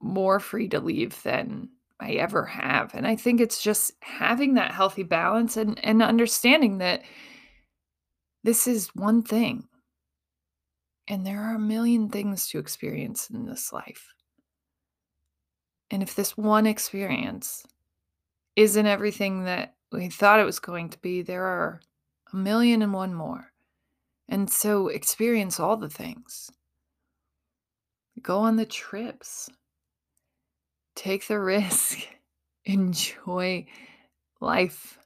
more 0.00 0.40
free 0.40 0.68
to 0.68 0.80
leave 0.80 1.22
than 1.22 1.70
I 2.00 2.12
ever 2.12 2.44
have. 2.44 2.94
And 2.94 3.06
I 3.06 3.16
think 3.16 3.40
it's 3.40 3.62
just 3.62 3.92
having 4.00 4.54
that 4.54 4.72
healthy 4.72 5.02
balance 5.02 5.56
and, 5.56 5.82
and 5.84 6.02
understanding 6.02 6.78
that 6.78 7.02
this 8.44 8.66
is 8.66 8.94
one 8.94 9.22
thing. 9.22 9.68
And 11.08 11.24
there 11.24 11.40
are 11.40 11.54
a 11.54 11.60
million 11.60 12.08
things 12.08 12.48
to 12.48 12.58
experience 12.58 13.30
in 13.30 13.46
this 13.46 13.72
life. 13.72 14.12
And 15.90 16.02
if 16.02 16.14
this 16.14 16.36
one 16.36 16.66
experience 16.66 17.64
isn't 18.56 18.86
everything 18.86 19.44
that 19.44 19.74
we 19.92 20.08
thought 20.08 20.40
it 20.40 20.44
was 20.44 20.58
going 20.58 20.88
to 20.90 20.98
be. 20.98 21.22
There 21.22 21.44
are 21.44 21.80
a 22.32 22.36
million 22.36 22.82
and 22.82 22.92
one 22.92 23.14
more. 23.14 23.52
And 24.28 24.50
so 24.50 24.88
experience 24.88 25.60
all 25.60 25.76
the 25.76 25.90
things. 25.90 26.50
Go 28.20 28.38
on 28.38 28.56
the 28.56 28.66
trips. 28.66 29.50
Take 30.96 31.28
the 31.28 31.38
risk. 31.40 31.98
Enjoy 32.64 33.66
life. 34.40 34.98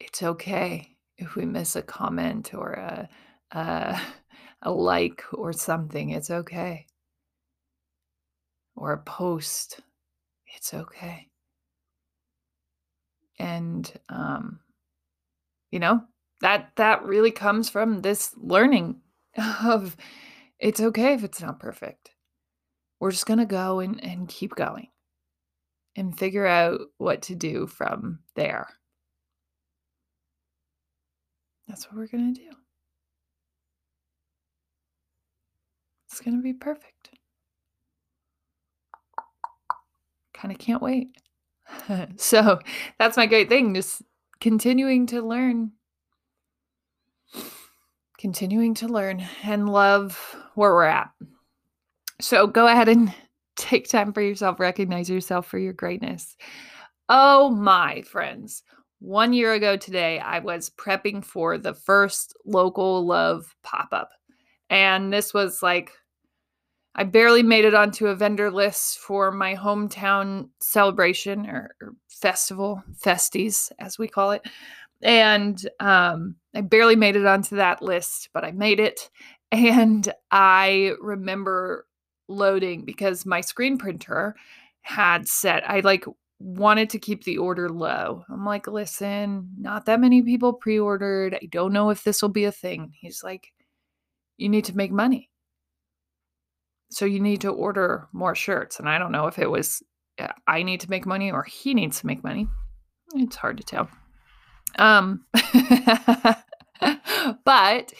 It's 0.00 0.22
okay 0.22 0.96
if 1.16 1.36
we 1.36 1.46
miss 1.46 1.76
a 1.76 1.82
comment 1.82 2.52
or 2.52 2.72
a, 2.72 3.08
a, 3.52 4.00
a 4.62 4.70
like 4.70 5.22
or 5.32 5.52
something. 5.52 6.10
It's 6.10 6.30
okay. 6.30 6.86
Or 8.76 8.92
a 8.92 8.98
post. 8.98 9.80
It's 10.56 10.74
okay 10.74 11.28
and 13.38 13.92
um 14.08 14.60
you 15.70 15.78
know 15.78 16.00
that 16.40 16.70
that 16.76 17.04
really 17.04 17.30
comes 17.30 17.70
from 17.70 18.02
this 18.02 18.34
learning 18.36 19.00
of 19.64 19.96
it's 20.58 20.80
okay 20.80 21.14
if 21.14 21.24
it's 21.24 21.40
not 21.40 21.60
perfect. 21.60 22.10
We're 23.00 23.10
just 23.10 23.26
going 23.26 23.38
to 23.38 23.46
go 23.46 23.80
and, 23.80 24.02
and 24.02 24.28
keep 24.28 24.54
going 24.54 24.88
and 25.96 26.18
figure 26.18 26.46
out 26.46 26.80
what 26.98 27.22
to 27.22 27.34
do 27.34 27.66
from 27.66 28.20
there. 28.34 28.68
That's 31.68 31.86
what 31.86 31.96
we're 31.96 32.06
going 32.06 32.34
to 32.34 32.40
do. 32.40 32.50
It's 36.08 36.20
going 36.20 36.36
to 36.36 36.42
be 36.42 36.52
perfect. 36.52 37.10
Kind 40.32 40.52
of 40.52 40.58
can't 40.58 40.82
wait 40.82 41.08
so 42.16 42.58
that's 42.98 43.16
my 43.16 43.26
great 43.26 43.48
thing, 43.48 43.74
just 43.74 44.02
continuing 44.40 45.06
to 45.06 45.22
learn. 45.22 45.72
Continuing 48.18 48.74
to 48.74 48.88
learn 48.88 49.24
and 49.42 49.68
love 49.68 50.36
where 50.54 50.72
we're 50.72 50.84
at. 50.84 51.10
So 52.20 52.46
go 52.46 52.66
ahead 52.66 52.88
and 52.88 53.12
take 53.56 53.88
time 53.88 54.12
for 54.12 54.22
yourself, 54.22 54.60
recognize 54.60 55.10
yourself 55.10 55.46
for 55.46 55.58
your 55.58 55.72
greatness. 55.72 56.36
Oh 57.08 57.50
my 57.50 58.02
friends, 58.02 58.62
one 59.00 59.34
year 59.34 59.52
ago 59.52 59.76
today, 59.76 60.18
I 60.18 60.38
was 60.38 60.70
prepping 60.70 61.22
for 61.22 61.58
the 61.58 61.74
first 61.74 62.34
local 62.46 63.04
love 63.04 63.54
pop 63.62 63.88
up. 63.92 64.10
And 64.70 65.12
this 65.12 65.34
was 65.34 65.62
like 65.62 65.92
I 66.96 67.04
barely 67.04 67.42
made 67.42 67.64
it 67.64 67.74
onto 67.74 68.06
a 68.06 68.14
vendor 68.14 68.50
list 68.50 68.98
for 68.98 69.32
my 69.32 69.56
hometown 69.56 70.50
celebration 70.60 71.46
or, 71.46 71.74
or 71.80 71.94
festival, 72.08 72.82
festies, 72.96 73.72
as 73.78 73.98
we 73.98 74.06
call 74.06 74.30
it. 74.30 74.42
And 75.02 75.68
um, 75.80 76.36
I 76.54 76.60
barely 76.60 76.96
made 76.96 77.16
it 77.16 77.26
onto 77.26 77.56
that 77.56 77.82
list, 77.82 78.28
but 78.32 78.44
I 78.44 78.52
made 78.52 78.80
it. 78.80 79.10
And 79.52 80.12
I 80.32 80.94
remember 81.00 81.86
loading 82.26 82.84
because 82.84 83.24
my 83.24 83.40
screen 83.40 83.78
printer 83.78 84.34
had 84.80 85.28
set, 85.28 85.68
I 85.68 85.78
like 85.80 86.06
wanted 86.40 86.90
to 86.90 86.98
keep 86.98 87.22
the 87.22 87.38
order 87.38 87.68
low. 87.68 88.24
I'm 88.28 88.44
like, 88.44 88.66
listen, 88.66 89.50
not 89.56 89.86
that 89.86 90.00
many 90.00 90.22
people 90.22 90.52
pre 90.52 90.80
ordered. 90.80 91.34
I 91.34 91.46
don't 91.46 91.72
know 91.72 91.90
if 91.90 92.02
this 92.02 92.20
will 92.20 92.30
be 92.30 92.44
a 92.44 92.52
thing. 92.52 92.92
He's 92.98 93.22
like, 93.22 93.52
you 94.36 94.48
need 94.48 94.64
to 94.64 94.76
make 94.76 94.90
money. 94.90 95.30
So 96.94 97.04
you 97.04 97.20
need 97.20 97.40
to 97.40 97.50
order 97.50 98.08
more 98.12 98.34
shirts. 98.34 98.78
And 98.78 98.88
I 98.88 98.98
don't 98.98 99.12
know 99.12 99.26
if 99.26 99.38
it 99.38 99.50
was 99.50 99.82
uh, 100.18 100.28
I 100.46 100.62
need 100.62 100.80
to 100.80 100.90
make 100.90 101.06
money 101.06 101.30
or 101.30 101.42
he 101.42 101.74
needs 101.74 102.00
to 102.00 102.06
make 102.06 102.22
money. 102.22 102.48
It's 103.14 103.36
hard 103.36 103.56
to 103.58 103.64
tell. 103.64 103.88
Um, 104.78 105.24
but 107.44 107.92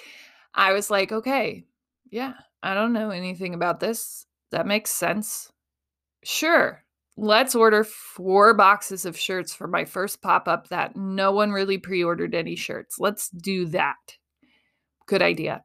I 0.55 0.73
was 0.73 0.91
like, 0.91 1.13
okay, 1.13 1.65
yeah, 2.11 2.35
I 2.63 2.75
don't 2.75 2.93
know 2.93 3.11
anything 3.11 3.55
about 3.55 3.81
this. 3.81 4.27
That 4.51 4.67
makes 4.67 4.91
sense. 4.91 5.51
Sure, 6.25 6.85
let's 7.17 7.55
order 7.55 7.85
four 7.85 8.55
boxes 8.55 9.05
of 9.05 9.19
shirts 9.19 9.55
for 9.55 9.67
my 9.67 9.85
first 9.85 10.23
pop 10.23 10.49
up 10.49 10.69
that 10.69 10.97
no 10.97 11.33
one 11.33 11.53
really 11.53 11.79
pre 11.79 12.03
ordered 12.03 12.35
any 12.35 12.57
shirts. 12.57 12.99
Let's 12.99 13.29
do 13.29 13.67
that. 13.67 14.17
Good 15.07 15.23
idea. 15.23 15.65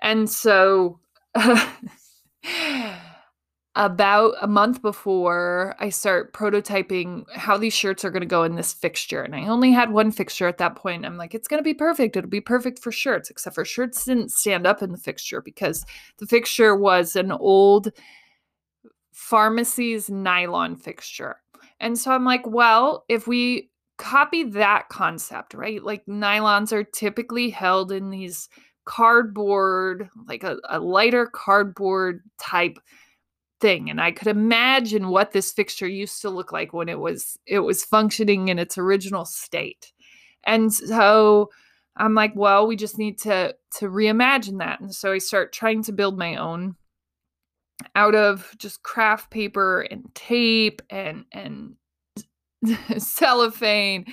And 0.00 0.28
so, 0.28 1.00
about 3.76 4.34
a 4.40 4.46
month 4.46 4.80
before 4.82 5.74
I 5.80 5.88
start 5.88 6.32
prototyping 6.32 7.24
how 7.32 7.56
these 7.56 7.74
shirts 7.74 8.04
are 8.04 8.10
going 8.10 8.20
to 8.20 8.26
go 8.26 8.44
in 8.44 8.54
this 8.54 8.72
fixture. 8.72 9.22
And 9.22 9.34
I 9.34 9.48
only 9.48 9.72
had 9.72 9.90
one 9.90 10.12
fixture 10.12 10.46
at 10.46 10.58
that 10.58 10.76
point. 10.76 11.04
I'm 11.04 11.16
like, 11.16 11.34
it's 11.34 11.48
going 11.48 11.58
to 11.58 11.64
be 11.64 11.74
perfect. 11.74 12.16
It'll 12.16 12.30
be 12.30 12.40
perfect 12.40 12.78
for 12.78 12.92
shirts, 12.92 13.30
except 13.30 13.54
for 13.54 13.64
shirts 13.64 14.04
didn't 14.04 14.30
stand 14.30 14.66
up 14.66 14.80
in 14.82 14.92
the 14.92 14.98
fixture 14.98 15.40
because 15.40 15.84
the 16.18 16.26
fixture 16.26 16.76
was 16.76 17.16
an 17.16 17.32
old 17.32 17.90
pharmacy's 19.12 20.08
nylon 20.08 20.76
fixture. 20.76 21.36
And 21.80 21.98
so 21.98 22.12
I'm 22.12 22.24
like, 22.24 22.46
well, 22.46 23.04
if 23.08 23.26
we 23.26 23.70
copy 23.96 24.44
that 24.44 24.88
concept, 24.88 25.54
right? 25.54 25.82
Like 25.82 26.06
nylons 26.06 26.72
are 26.72 26.84
typically 26.84 27.50
held 27.50 27.90
in 27.90 28.10
these 28.10 28.48
cardboard, 28.84 30.08
like 30.26 30.44
a, 30.44 30.56
a 30.68 30.80
lighter 30.80 31.26
cardboard 31.26 32.22
type 32.38 32.78
thing 33.60 33.88
and 33.88 34.00
i 34.00 34.10
could 34.10 34.26
imagine 34.26 35.08
what 35.08 35.32
this 35.32 35.52
fixture 35.52 35.86
used 35.88 36.20
to 36.20 36.28
look 36.28 36.52
like 36.52 36.72
when 36.72 36.88
it 36.88 36.98
was 36.98 37.38
it 37.46 37.60
was 37.60 37.84
functioning 37.84 38.48
in 38.48 38.58
its 38.58 38.76
original 38.76 39.24
state. 39.24 39.92
And 40.44 40.72
so 40.72 41.50
i'm 41.96 42.14
like 42.14 42.32
well 42.34 42.66
we 42.66 42.76
just 42.76 42.98
need 42.98 43.18
to 43.20 43.54
to 43.78 43.86
reimagine 43.88 44.58
that. 44.58 44.80
And 44.80 44.94
so 44.94 45.12
i 45.12 45.18
start 45.18 45.52
trying 45.52 45.82
to 45.84 45.92
build 45.92 46.18
my 46.18 46.36
own 46.36 46.76
out 47.94 48.14
of 48.14 48.54
just 48.58 48.82
craft 48.82 49.30
paper 49.30 49.82
and 49.82 50.14
tape 50.14 50.82
and 50.90 51.24
and 51.32 51.76
cellophane 52.98 54.06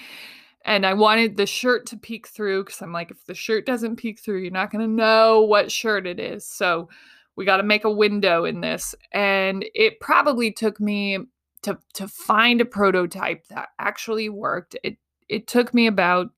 and 0.66 0.86
I 0.86 0.94
wanted 0.94 1.38
the 1.38 1.46
shirt 1.46 1.86
to 1.88 1.98
peek 1.98 2.28
through 2.28 2.66
because 2.66 2.82
I'm 2.82 2.94
like, 2.94 3.12
if 3.12 3.26
the 3.26 3.34
shirt 3.34 3.66
doesn't 3.66 3.96
peek 3.96 4.20
through, 4.20 4.40
you're 4.40 4.52
not 4.52 4.72
going 4.72 4.86
to 4.86 4.92
know 4.92 5.42
what 5.42 5.72
shirt 5.72 6.06
it 6.06 6.20
is. 6.20 6.46
So 6.46 6.90
we 7.36 7.46
got 7.46 7.58
to 7.58 7.64
make 7.64 7.84
a 7.84 7.92
window 7.92 8.46
in 8.46 8.62
this 8.62 8.94
and 9.12 9.66
it 9.74 10.00
probably 10.00 10.52
took 10.52 10.80
me 10.80 11.18
to 11.64 11.78
to 11.94 12.08
find 12.08 12.62
a 12.62 12.66
prototype 12.66 13.48
that 13.48 13.70
actually 13.80 14.30
worked 14.30 14.76
it 14.84 14.98
it 15.30 15.48
took 15.48 15.74
me 15.74 15.88
about 15.88 16.30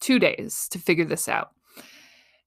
2 0.00 0.18
days 0.18 0.68
to 0.68 0.78
figure 0.78 1.04
this 1.04 1.28
out 1.28 1.50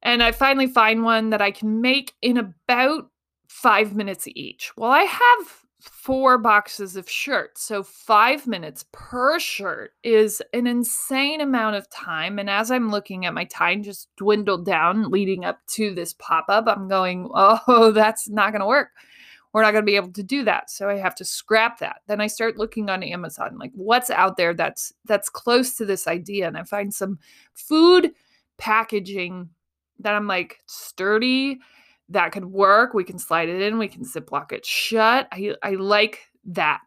and 0.01 0.23
i 0.23 0.31
finally 0.31 0.67
find 0.67 1.03
one 1.03 1.29
that 1.29 1.41
i 1.41 1.51
can 1.51 1.81
make 1.81 2.13
in 2.21 2.37
about 2.37 3.09
5 3.47 3.95
minutes 3.95 4.27
each 4.35 4.71
well 4.75 4.91
i 4.91 5.03
have 5.03 5.62
four 5.83 6.37
boxes 6.37 6.95
of 6.95 7.09
shirts. 7.09 7.63
So, 7.63 7.83
five 7.83 8.47
minutes 8.47 8.85
per 8.91 9.39
shirt 9.39 9.91
is 10.03 10.41
an 10.53 10.67
insane 10.67 11.41
amount 11.41 11.75
of 11.75 11.89
time. 11.89 12.39
And 12.39 12.49
as 12.49 12.71
I'm 12.71 12.89
looking 12.89 13.25
at 13.25 13.33
my 13.33 13.45
time 13.45 13.83
just 13.83 14.07
dwindled 14.15 14.65
down 14.65 15.09
leading 15.11 15.45
up 15.45 15.59
to 15.71 15.93
this 15.93 16.13
pop 16.13 16.45
up, 16.47 16.65
I'm 16.67 16.87
going, 16.87 17.29
oh, 17.33 17.91
that's 17.93 18.29
not 18.29 18.51
going 18.51 18.61
to 18.61 18.65
work. 18.65 18.89
We're 19.53 19.61
not 19.61 19.71
going 19.71 19.83
to 19.83 19.91
be 19.91 19.97
able 19.97 20.11
to 20.13 20.23
do 20.23 20.43
that. 20.45 20.71
So 20.71 20.89
I 20.89 20.95
have 20.95 21.15
to 21.15 21.25
scrap 21.25 21.79
that. 21.79 21.97
Then 22.07 22.19
I 22.19 22.27
start 22.27 22.57
looking 22.57 22.89
on 22.89 23.03
Amazon, 23.03 23.57
like 23.59 23.71
what's 23.75 24.09
out 24.09 24.35
there 24.35 24.53
that's 24.53 24.91
that's 25.05 25.29
close 25.29 25.75
to 25.75 25.85
this 25.85 26.07
idea. 26.07 26.47
And 26.47 26.57
I 26.57 26.63
find 26.63 26.93
some 26.93 27.19
food 27.53 28.11
packaging 28.57 29.49
that 29.99 30.15
I'm 30.15 30.27
like 30.27 30.59
sturdy 30.65 31.59
that 32.09 32.31
could 32.31 32.45
work. 32.45 32.93
We 32.93 33.03
can 33.03 33.17
slide 33.17 33.49
it 33.49 33.61
in, 33.61 33.77
we 33.77 33.87
can 33.87 34.03
ziplock 34.03 34.51
it 34.51 34.65
shut. 34.65 35.27
I, 35.31 35.55
I 35.63 35.71
like 35.71 36.19
that. 36.45 36.81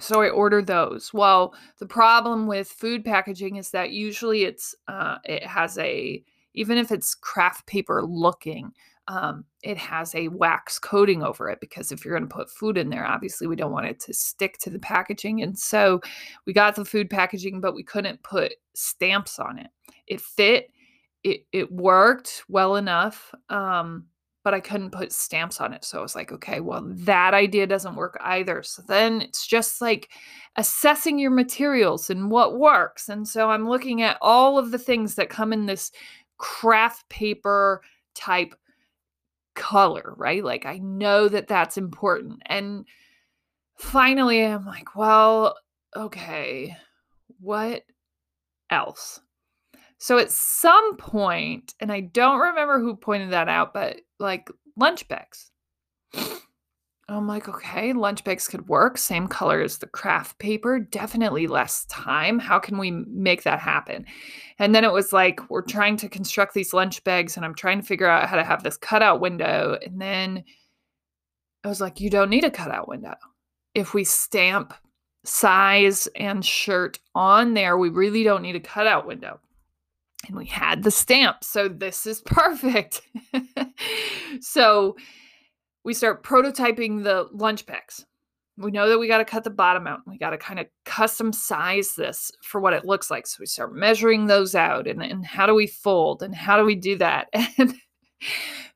So 0.00 0.22
I 0.22 0.28
order 0.28 0.62
those. 0.62 1.12
Well, 1.12 1.54
the 1.78 1.86
problem 1.86 2.46
with 2.46 2.68
food 2.68 3.04
packaging 3.04 3.56
is 3.56 3.70
that 3.70 3.90
usually 3.90 4.44
it's 4.44 4.74
uh, 4.86 5.16
it 5.24 5.44
has 5.44 5.76
a 5.78 6.22
even 6.54 6.78
if 6.78 6.90
it's 6.90 7.14
craft 7.14 7.66
paper 7.66 8.02
looking, 8.04 8.72
um, 9.08 9.44
it 9.62 9.78
has 9.78 10.14
a 10.14 10.28
wax 10.28 10.78
coating 10.78 11.22
over 11.22 11.48
it 11.48 11.60
because 11.60 11.92
if 11.92 12.04
you're 12.04 12.16
going 12.16 12.28
to 12.28 12.34
put 12.34 12.50
food 12.50 12.76
in 12.76 12.90
there, 12.90 13.06
obviously 13.06 13.46
we 13.46 13.56
don't 13.56 13.72
want 13.72 13.86
it 13.86 13.98
to 14.00 14.12
stick 14.12 14.58
to 14.58 14.70
the 14.70 14.78
packaging. 14.78 15.42
And 15.42 15.58
so 15.58 16.00
we 16.46 16.52
got 16.52 16.76
the 16.76 16.84
food 16.84 17.08
packaging, 17.08 17.60
but 17.60 17.74
we 17.74 17.82
couldn't 17.82 18.22
put 18.22 18.54
stamps 18.74 19.38
on 19.38 19.58
it. 19.58 19.68
It 20.06 20.20
fit. 20.20 20.70
It 21.24 21.40
it 21.52 21.72
worked 21.72 22.44
well 22.48 22.76
enough. 22.76 23.34
Um, 23.48 24.06
but 24.48 24.54
I 24.54 24.60
couldn't 24.60 24.92
put 24.92 25.12
stamps 25.12 25.60
on 25.60 25.74
it. 25.74 25.84
So 25.84 25.98
I 25.98 26.00
was 26.00 26.16
like, 26.16 26.32
okay, 26.32 26.60
well, 26.60 26.80
that 26.82 27.34
idea 27.34 27.66
doesn't 27.66 27.96
work 27.96 28.16
either. 28.22 28.62
So 28.62 28.80
then 28.88 29.20
it's 29.20 29.46
just 29.46 29.82
like 29.82 30.08
assessing 30.56 31.18
your 31.18 31.30
materials 31.30 32.08
and 32.08 32.30
what 32.30 32.58
works. 32.58 33.10
And 33.10 33.28
so 33.28 33.50
I'm 33.50 33.68
looking 33.68 34.00
at 34.00 34.16
all 34.22 34.58
of 34.58 34.70
the 34.70 34.78
things 34.78 35.16
that 35.16 35.28
come 35.28 35.52
in 35.52 35.66
this 35.66 35.92
craft 36.38 37.06
paper 37.10 37.82
type 38.14 38.54
color, 39.54 40.14
right? 40.16 40.42
Like 40.42 40.64
I 40.64 40.78
know 40.78 41.28
that 41.28 41.46
that's 41.46 41.76
important. 41.76 42.40
And 42.46 42.86
finally, 43.76 44.42
I'm 44.46 44.64
like, 44.64 44.96
well, 44.96 45.58
okay, 45.94 46.74
what 47.38 47.82
else? 48.70 49.20
So 49.98 50.18
at 50.18 50.30
some 50.30 50.96
point, 50.96 51.74
and 51.80 51.90
I 51.90 52.00
don't 52.00 52.38
remember 52.38 52.80
who 52.80 52.96
pointed 52.96 53.32
that 53.32 53.48
out, 53.48 53.74
but 53.74 54.00
like 54.18 54.48
lunch 54.76 55.06
bags. 55.08 55.50
I'm 57.10 57.26
like, 57.26 57.48
okay, 57.48 57.94
lunch 57.94 58.22
bags 58.22 58.46
could 58.46 58.68
work. 58.68 58.98
Same 58.98 59.28
color 59.28 59.62
as 59.62 59.78
the 59.78 59.86
craft 59.86 60.38
paper, 60.38 60.78
definitely 60.78 61.46
less 61.46 61.86
time. 61.86 62.38
How 62.38 62.58
can 62.58 62.76
we 62.76 62.90
make 62.90 63.44
that 63.44 63.60
happen? 63.60 64.04
And 64.58 64.74
then 64.74 64.84
it 64.84 64.92
was 64.92 65.10
like, 65.12 65.40
we're 65.48 65.62
trying 65.62 65.96
to 65.98 66.08
construct 66.08 66.52
these 66.52 66.74
lunch 66.74 67.02
bags, 67.04 67.36
and 67.36 67.46
I'm 67.46 67.54
trying 67.54 67.80
to 67.80 67.86
figure 67.86 68.06
out 68.06 68.28
how 68.28 68.36
to 68.36 68.44
have 68.44 68.62
this 68.62 68.76
cutout 68.76 69.20
window. 69.20 69.78
And 69.84 70.00
then 70.00 70.44
I 71.64 71.68
was 71.68 71.80
like, 71.80 71.98
you 71.98 72.10
don't 72.10 72.30
need 72.30 72.44
a 72.44 72.50
cutout 72.50 72.88
window. 72.88 73.14
If 73.74 73.94
we 73.94 74.04
stamp 74.04 74.74
size 75.24 76.08
and 76.14 76.44
shirt 76.44 76.98
on 77.14 77.54
there, 77.54 77.78
we 77.78 77.88
really 77.88 78.22
don't 78.22 78.42
need 78.42 78.56
a 78.56 78.60
cutout 78.60 79.06
window 79.06 79.40
and 80.26 80.36
we 80.36 80.46
had 80.46 80.82
the 80.82 80.90
stamp. 80.90 81.44
So 81.44 81.68
this 81.68 82.06
is 82.06 82.20
perfect. 82.26 83.02
so 84.40 84.96
we 85.84 85.94
start 85.94 86.24
prototyping 86.24 87.04
the 87.04 87.28
lunch 87.32 87.66
packs. 87.66 88.04
We 88.56 88.72
know 88.72 88.88
that 88.88 88.98
we 88.98 89.06
got 89.06 89.18
to 89.18 89.24
cut 89.24 89.44
the 89.44 89.50
bottom 89.50 89.86
out. 89.86 90.00
We 90.04 90.18
got 90.18 90.30
to 90.30 90.38
kind 90.38 90.58
of 90.58 90.66
custom 90.84 91.32
size 91.32 91.94
this 91.96 92.32
for 92.42 92.60
what 92.60 92.72
it 92.72 92.84
looks 92.84 93.08
like. 93.08 93.26
So 93.26 93.36
we 93.38 93.46
start 93.46 93.72
measuring 93.72 94.26
those 94.26 94.56
out 94.56 94.88
and, 94.88 95.00
and 95.00 95.24
how 95.24 95.46
do 95.46 95.54
we 95.54 95.68
fold 95.68 96.24
and 96.24 96.34
how 96.34 96.56
do 96.56 96.64
we 96.64 96.74
do 96.74 96.96
that? 96.98 97.28
And 97.58 97.74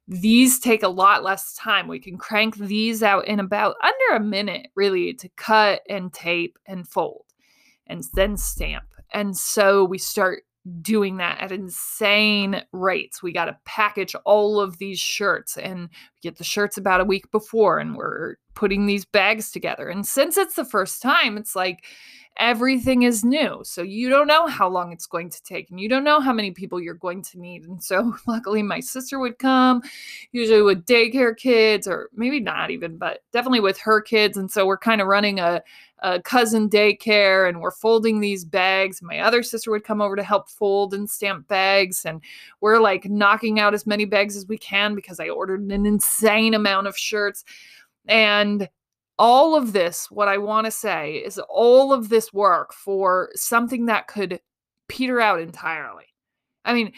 these 0.09 0.61
take 0.61 0.83
a 0.83 0.89
lot 0.89 1.25
less 1.25 1.55
time. 1.55 1.89
We 1.89 1.99
can 1.99 2.17
crank 2.17 2.57
these 2.57 3.03
out 3.03 3.27
in 3.27 3.41
about 3.41 3.77
under 3.83 4.17
a 4.17 4.27
minute, 4.27 4.69
really, 4.75 5.15
to 5.15 5.29
cut 5.37 5.83
and 5.89 6.13
tape 6.13 6.59
and 6.67 6.87
fold 6.87 7.25
and 7.87 8.05
then 8.15 8.37
stamp. 8.37 8.85
And 9.13 9.37
so 9.37 9.85
we 9.85 9.99
start 9.99 10.43
doing 10.81 11.17
that 11.17 11.41
at 11.41 11.53
insane 11.53 12.63
rates. 12.73 13.23
We 13.23 13.33
got 13.33 13.47
to 13.47 13.59
package 13.65 14.15
all 14.25 14.61
of 14.61 14.79
these 14.79 15.01
shirts 15.01 15.57
and 15.57 15.89
get 16.23 16.37
the 16.37 16.45
shirts 16.45 16.77
about 16.77 17.01
a 17.01 17.05
week 17.05 17.31
before 17.33 17.79
and 17.79 17.97
we're 17.97 18.37
putting 18.55 18.87
these 18.87 19.05
bags 19.05 19.51
together. 19.51 19.89
And 19.89 20.07
since 20.07 20.37
it's 20.37 20.55
the 20.55 20.65
first 20.65 21.03
time, 21.03 21.37
it's 21.37 21.57
like 21.57 21.85
everything 22.39 23.03
is 23.03 23.25
new. 23.25 23.61
So 23.63 23.83
you 23.83 24.09
don't 24.09 24.27
know 24.27 24.47
how 24.47 24.69
long 24.69 24.93
it's 24.93 25.07
going 25.07 25.29
to 25.31 25.43
take 25.43 25.71
and 25.71 25.79
you 25.79 25.89
don't 25.89 26.05
know 26.05 26.21
how 26.21 26.33
many 26.33 26.51
people 26.51 26.81
you're 26.81 26.95
going 26.95 27.23
to 27.23 27.39
need. 27.39 27.65
And 27.65 27.83
so 27.83 28.15
luckily 28.27 28.63
my 28.63 28.81
sister 28.81 29.19
would 29.19 29.39
come, 29.39 29.83
usually 30.33 30.63
with 30.63 30.87
daycare 30.87 31.37
kids 31.37 31.87
or 31.87 32.09
maybe 32.15 32.41
not 32.41 32.71
even, 32.71 32.97
but 32.97 33.21
definitely 33.33 33.61
with 33.61 33.79
her 33.79 34.01
kids. 34.01 34.37
And 34.37 34.51
so 34.51 34.67
we're 34.67 34.79
kind 34.79 35.01
of 35.01 35.09
running 35.09 35.41
a, 35.41 35.63
a 35.99 36.21
cousin 36.23 36.71
daycare 36.71 37.49
and 37.49 37.61
we're 37.61 37.71
folding 37.71 38.21
these 38.21 38.45
bags. 38.45 39.03
My 39.03 39.21
other 39.21 39.43
sister 39.43 39.71
would 39.71 39.85
come 39.85 40.01
over 40.01 40.17
to 40.17 40.23
help 40.23 40.49
fold 40.49 40.95
and 40.95 41.09
stamp 41.09 41.49
bags. 41.49 42.05
And 42.05 42.23
we're 42.61 42.81
like 42.81 43.05
knocking 43.05 43.61
out 43.61 43.75
as 43.75 43.87
many 43.87 44.05
bags 44.05 44.37
as 44.37 44.47
we 44.47 44.59
can 44.59 44.95
because 44.95 45.21
I 45.21 45.29
ordered 45.29 45.61
an 45.61 45.87
insane 45.87 46.55
amount 46.55 46.87
of 46.87 46.97
shirts. 46.97 47.45
And 48.09 48.69
all 49.19 49.55
of 49.55 49.73
this, 49.73 50.11
what 50.11 50.29
I 50.29 50.39
want 50.39 50.65
to 50.67 50.71
say 50.71 51.15
is 51.15 51.41
all 51.49 51.93
of 51.93 52.09
this 52.09 52.33
work 52.33 52.73
for 52.73 53.31
something 53.35 53.87
that 53.87 54.09
could 54.09 54.41
peter 54.89 55.21
out 55.21 55.41
entirely. 55.41 56.07
I 56.65 56.75
mean, 56.75 56.93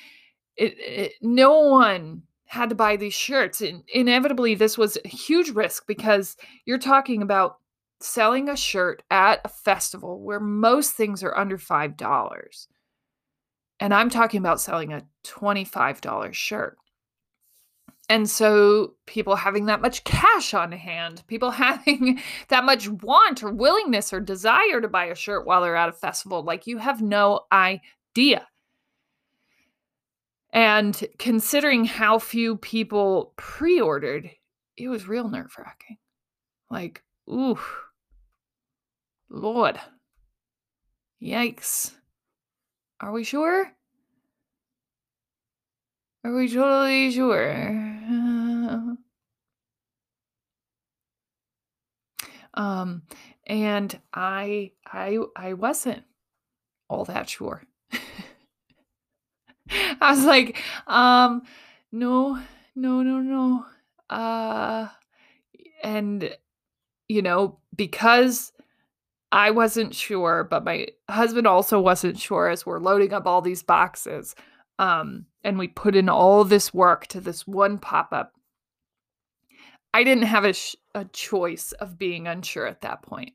it, 0.56 0.74
it, 0.78 1.12
no 1.20 1.60
one 1.60 2.22
had 2.46 2.68
to 2.68 2.74
buy 2.74 2.96
these 2.96 3.14
shirts. 3.14 3.60
And 3.60 3.82
inevitably, 3.92 4.54
this 4.54 4.78
was 4.78 4.96
a 5.04 5.08
huge 5.08 5.50
risk 5.50 5.86
because 5.86 6.36
you're 6.66 6.78
talking 6.78 7.22
about 7.22 7.56
selling 8.00 8.48
a 8.48 8.56
shirt 8.56 9.02
at 9.10 9.40
a 9.44 9.48
festival 9.48 10.20
where 10.20 10.40
most 10.40 10.92
things 10.92 11.22
are 11.22 11.36
under 11.36 11.58
$5. 11.58 12.66
And 13.80 13.92
I'm 13.94 14.10
talking 14.10 14.38
about 14.38 14.60
selling 14.60 14.92
a 14.92 15.02
$25 15.24 16.32
shirt. 16.32 16.78
And 18.08 18.28
so, 18.28 18.94
people 19.06 19.34
having 19.34 19.66
that 19.66 19.80
much 19.80 20.04
cash 20.04 20.52
on 20.52 20.72
hand, 20.72 21.22
people 21.26 21.50
having 21.52 22.20
that 22.48 22.64
much 22.64 22.88
want 22.88 23.42
or 23.42 23.50
willingness 23.50 24.12
or 24.12 24.20
desire 24.20 24.80
to 24.80 24.88
buy 24.88 25.06
a 25.06 25.14
shirt 25.14 25.46
while 25.46 25.62
they're 25.62 25.76
at 25.76 25.88
a 25.88 25.92
festival, 25.92 26.42
like 26.42 26.66
you 26.66 26.78
have 26.78 27.00
no 27.00 27.40
idea. 27.50 28.46
And 30.52 31.02
considering 31.18 31.84
how 31.84 32.18
few 32.18 32.56
people 32.56 33.32
pre 33.36 33.80
ordered, 33.80 34.30
it 34.76 34.88
was 34.88 35.08
real 35.08 35.28
nerve 35.28 35.52
wracking. 35.58 35.96
Like, 36.70 37.02
ooh, 37.28 37.58
Lord. 39.28 39.80
Yikes. 41.20 41.92
Are 43.00 43.12
we 43.12 43.24
sure? 43.24 43.72
Are 46.22 46.34
we 46.34 46.48
totally 46.48 47.10
sure? 47.10 47.93
Um, 52.54 53.02
and 53.46 53.98
I, 54.12 54.72
I, 54.86 55.18
I 55.36 55.52
wasn't 55.54 56.04
all 56.88 57.04
that 57.06 57.28
sure. 57.28 57.62
I 60.00 60.10
was 60.10 60.24
like, 60.24 60.56
um, 60.86 61.42
no, 61.92 62.40
no, 62.74 63.02
no, 63.02 63.20
no. 63.20 63.66
Uh, 64.10 64.88
and 65.82 66.36
you 67.08 67.22
know, 67.22 67.58
because 67.74 68.52
I 69.32 69.50
wasn't 69.50 69.94
sure, 69.94 70.44
but 70.44 70.64
my 70.64 70.86
husband 71.10 71.46
also 71.46 71.80
wasn't 71.80 72.18
sure 72.18 72.48
as 72.48 72.64
we're 72.64 72.78
loading 72.78 73.12
up 73.12 73.26
all 73.26 73.42
these 73.42 73.62
boxes. 73.62 74.34
Um, 74.78 75.26
and 75.42 75.58
we 75.58 75.68
put 75.68 75.94
in 75.94 76.08
all 76.08 76.44
this 76.44 76.72
work 76.72 77.06
to 77.08 77.20
this 77.20 77.46
one 77.46 77.78
pop 77.78 78.12
up. 78.12 78.32
I 79.94 80.04
didn't 80.04 80.24
have 80.24 80.44
a, 80.44 80.52
sh- 80.52 80.76
a 80.94 81.06
choice 81.06 81.72
of 81.72 81.98
being 81.98 82.28
unsure 82.28 82.66
at 82.66 82.82
that 82.82 83.02
point. 83.02 83.34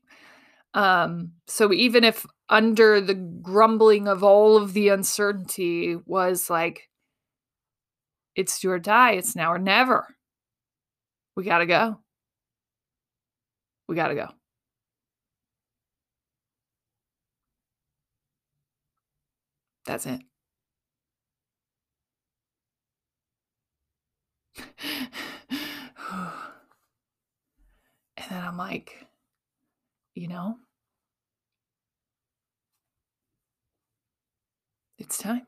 Um, 0.74 1.32
so 1.48 1.72
even 1.72 2.04
if 2.04 2.26
under 2.48 3.00
the 3.00 3.14
grumbling 3.14 4.08
of 4.08 4.22
all 4.24 4.56
of 4.56 4.74
the 4.74 4.90
uncertainty 4.90 5.96
was 6.06 6.50
like, 6.50 6.88
it's 8.34 8.60
do 8.60 8.70
or 8.70 8.78
die, 8.78 9.12
it's 9.12 9.36
now 9.36 9.52
or 9.52 9.58
never. 9.58 10.16
We 11.36 11.44
got 11.44 11.58
to 11.58 11.66
go. 11.66 12.00
We 13.88 13.96
got 13.96 14.08
to 14.08 14.14
go. 14.14 14.28
That's 19.84 20.06
it. 20.06 20.22
and 28.30 28.38
I'm 28.38 28.56
like, 28.56 29.06
you 30.14 30.28
know, 30.28 30.56
it's 34.98 35.18
time. 35.18 35.46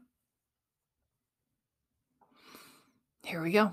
Here 3.25 3.41
we 3.41 3.53
go. 3.53 3.73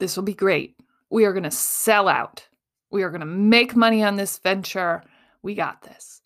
This 0.00 0.16
will 0.16 0.24
be 0.24 0.34
great. 0.34 0.76
We 1.10 1.24
are 1.24 1.32
going 1.32 1.44
to 1.44 1.50
sell 1.50 2.08
out. 2.08 2.46
We 2.90 3.04
are 3.04 3.10
going 3.10 3.20
to 3.20 3.26
make 3.26 3.76
money 3.76 4.02
on 4.02 4.16
this 4.16 4.38
venture. 4.38 5.02
We 5.42 5.54
got 5.54 5.82
this. 5.82 6.20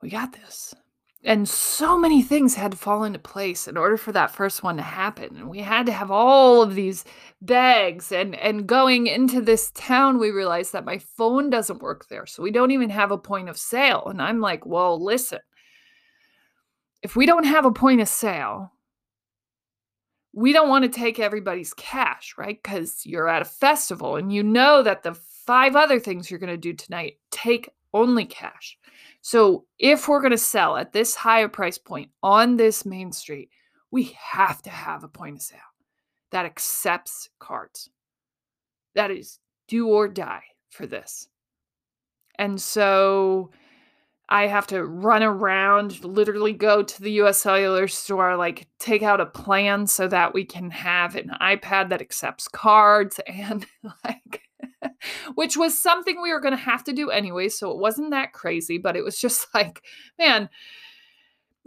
We 0.00 0.10
got 0.10 0.32
this 0.32 0.74
and 1.26 1.48
so 1.48 1.98
many 1.98 2.22
things 2.22 2.54
had 2.54 2.70
to 2.70 2.76
fall 2.76 3.02
into 3.02 3.18
place 3.18 3.66
in 3.66 3.76
order 3.76 3.96
for 3.96 4.12
that 4.12 4.30
first 4.30 4.62
one 4.62 4.76
to 4.76 4.82
happen. 4.82 5.36
And 5.36 5.50
we 5.50 5.58
had 5.58 5.84
to 5.86 5.92
have 5.92 6.08
all 6.08 6.62
of 6.62 6.76
these 6.76 7.04
bags 7.42 8.12
and 8.12 8.36
and 8.36 8.66
going 8.66 9.08
into 9.08 9.42
this 9.42 9.72
town 9.72 10.18
we 10.18 10.30
realized 10.30 10.72
that 10.72 10.84
my 10.84 10.98
phone 10.98 11.50
doesn't 11.50 11.82
work 11.82 12.06
there. 12.08 12.26
So 12.26 12.44
we 12.44 12.52
don't 12.52 12.70
even 12.70 12.90
have 12.90 13.10
a 13.10 13.18
point 13.18 13.48
of 13.48 13.58
sale. 13.58 14.04
And 14.06 14.22
i'm 14.22 14.40
like 14.40 14.64
well 14.64 15.02
listen 15.02 15.40
if 17.02 17.16
we 17.16 17.26
don't 17.26 17.44
have 17.44 17.66
a 17.66 17.72
point 17.72 18.00
of 18.00 18.08
sale 18.08 18.72
we 20.32 20.52
don't 20.52 20.68
want 20.68 20.84
to 20.84 21.00
take 21.00 21.18
everybody's 21.18 21.74
cash 21.74 22.36
right? 22.38 22.62
Because 22.62 23.04
you're 23.04 23.28
at 23.28 23.42
a 23.42 23.46
festival 23.46 24.14
and 24.14 24.32
you 24.32 24.44
know 24.44 24.82
that 24.84 25.02
the 25.02 25.14
five 25.14 25.74
other 25.74 25.98
things 25.98 26.30
you're 26.30 26.40
going 26.40 26.50
to 26.50 26.56
do 26.56 26.72
tonight 26.72 27.14
take 27.32 27.70
only 27.92 28.26
cash 28.26 28.78
so 29.26 29.64
if 29.80 30.06
we're 30.06 30.20
going 30.20 30.30
to 30.30 30.38
sell 30.38 30.76
at 30.76 30.92
this 30.92 31.16
higher 31.16 31.48
price 31.48 31.78
point 31.78 32.12
on 32.22 32.56
this 32.56 32.86
main 32.86 33.10
street, 33.10 33.50
we 33.90 34.16
have 34.16 34.62
to 34.62 34.70
have 34.70 35.02
a 35.02 35.08
point 35.08 35.34
of 35.34 35.42
sale 35.42 35.58
that 36.30 36.46
accepts 36.46 37.28
cards. 37.40 37.90
That 38.94 39.10
is 39.10 39.40
do 39.66 39.88
or 39.88 40.06
die 40.06 40.44
for 40.70 40.86
this. 40.86 41.26
And 42.38 42.62
so 42.62 43.50
I 44.28 44.46
have 44.46 44.68
to 44.68 44.84
run 44.84 45.24
around, 45.24 46.04
literally 46.04 46.52
go 46.52 46.84
to 46.84 47.02
the 47.02 47.14
US 47.22 47.38
Cellular 47.38 47.88
store, 47.88 48.36
like 48.36 48.68
take 48.78 49.02
out 49.02 49.20
a 49.20 49.26
plan 49.26 49.88
so 49.88 50.06
that 50.06 50.34
we 50.34 50.44
can 50.44 50.70
have 50.70 51.16
an 51.16 51.32
iPad 51.40 51.88
that 51.88 52.00
accepts 52.00 52.46
cards 52.46 53.18
and 53.26 53.66
like 54.04 54.42
which 55.34 55.56
was 55.56 55.80
something 55.80 56.20
we 56.20 56.32
were 56.32 56.40
going 56.40 56.56
to 56.56 56.60
have 56.60 56.84
to 56.84 56.92
do 56.92 57.10
anyway. 57.10 57.48
So 57.48 57.70
it 57.70 57.78
wasn't 57.78 58.10
that 58.10 58.32
crazy, 58.32 58.78
but 58.78 58.96
it 58.96 59.04
was 59.04 59.18
just 59.18 59.48
like, 59.54 59.82
man. 60.18 60.48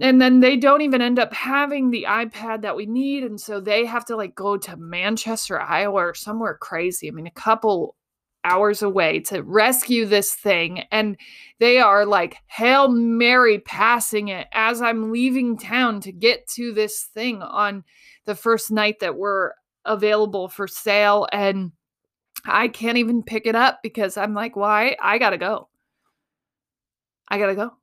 And 0.02 0.22
then 0.22 0.39
they 0.39 0.56
don't 0.56 0.82
even 0.82 1.02
end 1.02 1.19
up 1.19 1.34
having 1.34 1.91
the 1.91 2.06
iPad 2.08 2.62
that 2.62 2.78
we 2.78 2.86
need. 2.86 3.24
And 3.24 3.39
so 3.39 3.60
they 3.60 3.86
have 3.86 4.06
to 4.06 4.15
like 4.15 4.34
go 4.34 4.56
to 4.56 4.78
Manchester, 4.78 5.60
Iowa, 5.60 6.08
or 6.08 6.13
somewhere 6.13 6.58
crazy. 6.60 7.10
I 7.10 7.12
mean, 7.12 7.28
a 7.28 7.32
couple 7.32 7.98
hours 8.45 8.82
away 8.82 9.19
to 9.19 9.43
rescue 9.43 10.06
this 10.06 10.34
thing. 10.34 10.86
And 10.91 11.17
they 11.60 11.80
are 11.80 12.06
like 12.06 12.38
Hail 12.48 12.88
Mary 12.88 13.60
passing 13.60 14.30
it 14.30 14.48
as 14.54 14.82
I'm 14.82 15.12
leaving 15.12 15.58
town 15.58 16.00
to 16.02 16.13
get 16.13 16.48
to 16.56 16.74
this 16.74 17.04
thing 17.13 17.41
on 17.41 17.84
the 18.26 18.36
first 18.36 18.72
night 18.72 19.00
that 19.02 19.17
we're 19.17 19.52
available 19.84 20.48
for 20.48 20.67
sale. 20.67 21.28
And 21.34 21.74
I 22.45 22.67
can't 22.67 22.97
even 22.97 23.23
pick 23.23 23.45
it 23.45 23.56
up 23.56 23.80
because 23.84 24.17
I'm 24.17 24.34
like, 24.34 24.56
why? 24.56 24.95
I, 25.02 25.17
gotta 25.17 25.38
go. 25.38 25.69
I 27.28 27.38
gotta 27.38 27.56
go. 27.56 27.73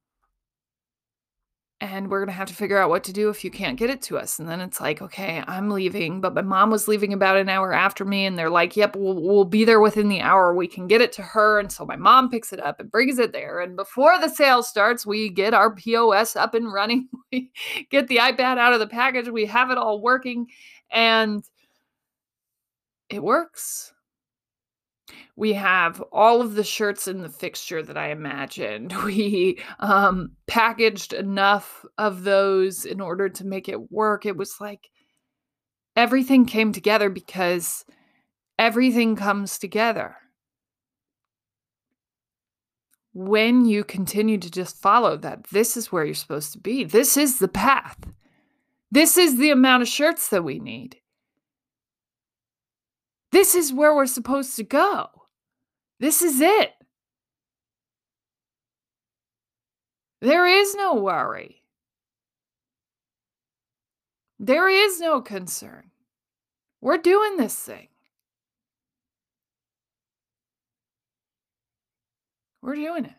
And 1.79 2.09
we're 2.09 2.21
gonna 2.21 2.33
have 2.33 2.49
to 2.49 2.55
figure 2.55 2.79
out 2.79 2.89
what 2.89 3.05
to 3.05 3.13
do 3.13 3.29
if 3.29 3.45
you 3.45 3.51
can't 3.51 3.79
get 3.79 3.91
it 3.91 4.01
to 4.03 4.17
us. 4.17 4.39
And 4.39 4.49
then 4.49 4.63
it's 4.63 4.81
like, 4.81 5.03
okay, 5.03 5.43
I'm 5.47 5.69
leaving, 5.69 6.23
but 6.23 6.35
my 6.35 6.41
mom 6.41 6.71
was 6.71 6.89
leaving 6.89 7.13
about 7.13 7.37
an 7.37 7.51
hour 7.51 7.71
after 7.75 8.07
me, 8.07 8.25
and 8.25 8.39
they're 8.39 8.49
like, 8.49 8.77
yep, 8.77 8.97
we'll, 8.97 9.21
we'll 9.21 9.45
be 9.45 9.65
there 9.67 9.81
within 9.81 10.09
the 10.09 10.23
hour. 10.23 10.55
We 10.55 10.69
can 10.69 10.87
get 10.87 11.03
it 11.03 11.13
to 11.13 11.23
her. 11.23 11.61
And 11.61 11.71
so 11.71 11.85
my 11.85 11.97
mom 11.97 12.31
picks 12.31 12.53
it 12.55 12.61
up 12.61 12.81
and 12.81 12.91
brings 12.91 13.19
it 13.19 13.33
there. 13.33 13.61
And 13.61 13.77
before 13.77 14.19
the 14.19 14.29
sale 14.29 14.63
starts, 14.63 15.05
we 15.05 15.29
get 15.29 15.53
our 15.53 15.75
POS 15.75 16.35
up 16.35 16.55
and 16.55 16.73
running. 16.73 17.09
we 17.33 17.53
get 17.91 18.09
the 18.09 18.17
iPad 18.17 18.57
out 18.57 18.73
of 18.73 18.81
the 18.81 18.87
package. 18.87 19.29
We 19.29 19.45
have 19.45 19.71
it 19.71 19.77
all 19.77 20.01
working, 20.01 20.47
and 20.91 21.45
it 23.11 23.23
works 23.23 23.93
we 25.37 25.53
have 25.53 26.01
all 26.13 26.41
of 26.41 26.55
the 26.55 26.65
shirts 26.65 27.07
in 27.09 27.23
the 27.23 27.29
fixture 27.29 27.83
that 27.83 27.97
I 27.97 28.11
imagined. 28.11 28.95
We 29.05 29.61
um, 29.79 30.33
packaged 30.47 31.13
enough 31.13 31.85
of 31.99 32.25
those 32.25 32.85
in 32.85 33.01
order 33.01 33.29
to 33.29 33.47
make 33.47 33.69
it 33.69 33.93
work. 33.93 34.27
It 34.27 34.37
was 34.37 34.61
like 34.61 34.91
everything 35.95 36.47
came 36.47 36.73
together 36.73 37.09
because 37.09 37.85
everything 38.59 39.17
comes 39.17 39.59
together. 39.59 40.17
when 43.17 43.65
you 43.65 43.83
continue 43.83 44.37
to 44.37 44.51
just 44.51 44.77
follow 44.83 45.17
that, 45.17 45.45
this 45.45 45.75
is 45.75 45.91
where 45.91 46.05
you're 46.05 46.15
supposed 46.15 46.53
to 46.53 46.59
be. 46.59 46.85
This 46.85 47.17
is 47.17 47.39
the 47.39 47.49
path. 47.49 47.97
This 48.91 49.17
is 49.17 49.39
the 49.39 49.51
amount 49.51 49.83
of 49.83 49.89
shirts 49.89 50.29
that 50.29 50.45
we 50.45 50.59
need. 50.59 50.99
This 53.33 53.55
is 53.55 53.73
where 53.73 53.95
we're 53.95 54.07
supposed 54.07 54.57
to 54.57 54.63
go. 54.63 55.09
This 56.01 56.23
is 56.23 56.41
it. 56.41 56.73
There 60.21 60.47
is 60.47 60.75
no 60.75 60.95
worry. 60.95 61.63
There 64.39 64.69
is 64.69 65.01
no 65.01 65.21
concern. 65.21 65.91
We're 66.81 66.99
doing 66.99 67.37
this 67.37 67.55
thing. 67.55 67.89
We're 72.63 72.75
doing 72.75 73.07
it. 73.07 73.15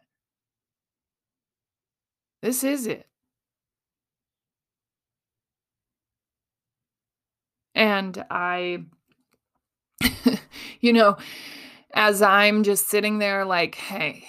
This 2.41 2.63
is 2.63 2.86
it. 2.86 3.08
And 7.74 8.26
I, 8.30 8.86
you 10.79 10.93
know, 10.93 11.17
as 11.93 12.21
I'm 12.21 12.63
just 12.63 12.88
sitting 12.88 13.19
there 13.19 13.45
like, 13.45 13.75
hey, 13.75 14.23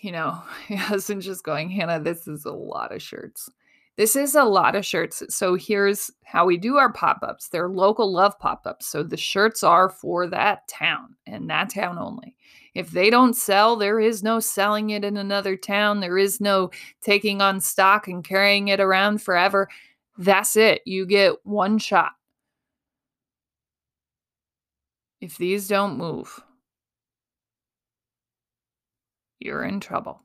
you 0.00 0.12
know, 0.12 0.42
my 0.70 0.76
husband's 0.76 1.26
just 1.26 1.44
going, 1.44 1.70
Hannah, 1.70 2.00
this 2.00 2.26
is 2.26 2.44
a 2.44 2.52
lot 2.52 2.92
of 2.92 3.02
shirts. 3.02 3.50
This 3.96 4.16
is 4.16 4.34
a 4.34 4.44
lot 4.44 4.76
of 4.76 4.86
shirts. 4.86 5.22
So 5.28 5.56
here's 5.56 6.10
how 6.24 6.46
we 6.46 6.56
do 6.56 6.78
our 6.78 6.90
pop 6.90 7.18
ups 7.22 7.48
they're 7.48 7.68
local 7.68 8.10
love 8.10 8.38
pop 8.38 8.66
ups. 8.66 8.86
So 8.86 9.02
the 9.02 9.16
shirts 9.16 9.62
are 9.62 9.90
for 9.90 10.26
that 10.28 10.66
town 10.68 11.16
and 11.26 11.50
that 11.50 11.70
town 11.70 11.98
only. 11.98 12.34
If 12.74 12.92
they 12.92 13.10
don't 13.10 13.36
sell, 13.36 13.76
there 13.76 14.00
is 14.00 14.22
no 14.22 14.40
selling 14.40 14.90
it 14.90 15.04
in 15.04 15.16
another 15.16 15.56
town. 15.56 16.00
There 16.00 16.16
is 16.16 16.40
no 16.40 16.70
taking 17.02 17.42
on 17.42 17.60
stock 17.60 18.08
and 18.08 18.24
carrying 18.24 18.68
it 18.68 18.80
around 18.80 19.20
forever. 19.20 19.68
That's 20.16 20.56
it. 20.56 20.82
You 20.86 21.04
get 21.04 21.34
one 21.44 21.78
shot. 21.78 22.12
If 25.20 25.36
these 25.36 25.68
don't 25.68 25.98
move, 25.98 26.42
you're 29.38 29.64
in 29.64 29.80
trouble. 29.80 30.22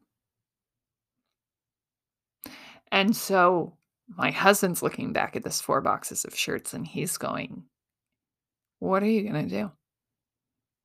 And 2.91 3.15
so 3.15 3.73
my 4.07 4.31
husband's 4.31 4.83
looking 4.83 5.11
back 5.11 5.35
at 5.35 5.43
this 5.43 5.59
four 5.61 5.81
boxes 5.81 6.23
of 6.25 6.35
shirts 6.35 6.73
and 6.73 6.85
he's 6.85 7.17
going, 7.17 7.63
What 8.79 9.03
are 9.03 9.09
you 9.09 9.29
going 9.29 9.49
to 9.49 9.63
do? 9.63 9.71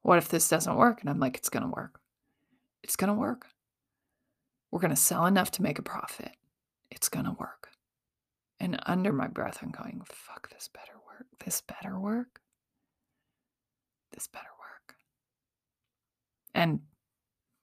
What 0.03 0.19
if 0.19 0.29
this 0.29 0.49
doesn't 0.49 0.77
work? 0.77 1.01
And 1.01 1.11
I'm 1.11 1.21
like, 1.21 1.37
It's 1.37 1.51
going 1.51 1.63
to 1.63 1.69
work. 1.69 2.01
It's 2.83 2.97
going 2.97 3.13
to 3.13 3.19
work. 3.19 3.47
We're 4.71 4.81
going 4.81 4.91
to 4.91 4.97
sell 4.97 5.27
enough 5.27 5.51
to 5.53 5.63
make 5.63 5.79
a 5.79 5.83
profit. 5.83 6.33
It's 6.91 7.09
going 7.09 7.27
to 7.27 7.37
work. 7.39 7.69
And 8.59 8.81
under 8.87 9.13
my 9.13 9.27
breath, 9.27 9.59
I'm 9.63 9.71
going, 9.71 10.03
Fuck, 10.07 10.51
this 10.51 10.69
better 10.69 10.99
work. 11.07 11.27
This 11.45 11.61
better 11.61 11.99
work. 11.99 12.41
This 14.21 14.27
better 14.27 14.45
work. 14.59 14.97
And 16.55 16.81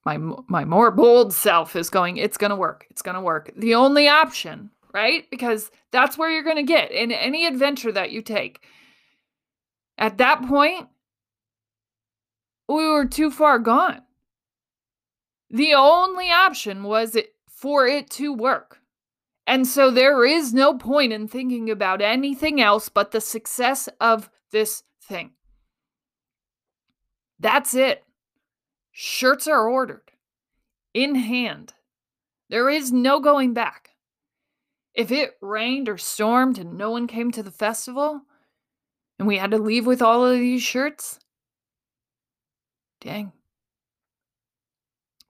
my 0.04 0.16
my 0.48 0.64
more 0.64 0.90
bold 0.90 1.32
self 1.32 1.76
is 1.76 1.88
going 1.88 2.16
it's 2.16 2.36
going 2.36 2.50
to 2.50 2.56
work. 2.56 2.84
It's 2.90 3.00
going 3.00 3.14
to 3.14 3.20
work. 3.20 3.52
The 3.56 3.76
only 3.76 4.08
option 4.08 4.70
right? 4.92 5.30
Because 5.30 5.70
that's 5.92 6.18
where 6.18 6.32
you're 6.32 6.42
going 6.42 6.56
to 6.56 6.64
get 6.64 6.90
in 6.90 7.12
any 7.12 7.46
adventure 7.46 7.92
that 7.92 8.10
you 8.10 8.22
take. 8.22 8.64
At 9.98 10.18
that 10.18 10.48
point 10.48 10.88
we 12.68 12.88
were 12.88 13.06
too 13.06 13.30
far 13.30 13.60
gone. 13.60 14.02
The 15.50 15.74
only 15.74 16.32
option 16.32 16.82
was 16.82 17.14
it 17.14 17.34
for 17.48 17.86
it 17.86 18.10
to 18.10 18.34
work. 18.34 18.80
And 19.46 19.64
so 19.64 19.92
there 19.92 20.26
is 20.26 20.52
no 20.52 20.76
point 20.76 21.12
in 21.12 21.28
thinking 21.28 21.70
about 21.70 22.02
anything 22.02 22.60
else 22.60 22.88
but 22.88 23.12
the 23.12 23.20
success 23.20 23.88
of 24.00 24.28
this 24.50 24.82
thing 25.00 25.34
that's 27.40 27.74
it 27.74 28.04
Shirts 29.00 29.46
are 29.46 29.68
ordered 29.68 30.10
in 30.92 31.14
hand. 31.14 31.72
There 32.50 32.68
is 32.68 32.90
no 32.90 33.20
going 33.20 33.54
back. 33.54 33.90
If 34.92 35.12
it 35.12 35.36
rained 35.40 35.88
or 35.88 35.98
stormed 35.98 36.58
and 36.58 36.76
no 36.76 36.90
one 36.90 37.06
came 37.06 37.30
to 37.30 37.44
the 37.44 37.52
festival 37.52 38.22
and 39.16 39.28
we 39.28 39.38
had 39.38 39.52
to 39.52 39.58
leave 39.58 39.86
with 39.86 40.02
all 40.02 40.26
of 40.26 40.36
these 40.36 40.64
shirts, 40.64 41.20
dang. 43.00 43.30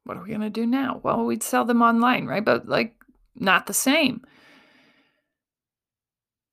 What 0.05 0.17
are 0.17 0.23
we 0.23 0.31
going 0.31 0.41
to 0.41 0.49
do 0.49 0.67
now? 0.67 1.03
Well, 1.03 1.27
we'd 1.27 1.43
sell 1.43 1.67
them 1.67 1.83
online, 1.83 2.25
right? 2.25 2.43
But 2.43 2.67
like, 2.67 2.95
not 3.35 3.67
the 3.67 3.75
same. 3.75 4.23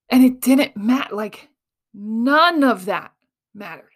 And 0.10 0.22
it 0.22 0.42
didn't 0.42 0.76
matter. 0.76 1.16
Like, 1.16 1.48
none 1.94 2.62
of 2.62 2.84
that 2.84 3.14
mattered. 3.54 3.95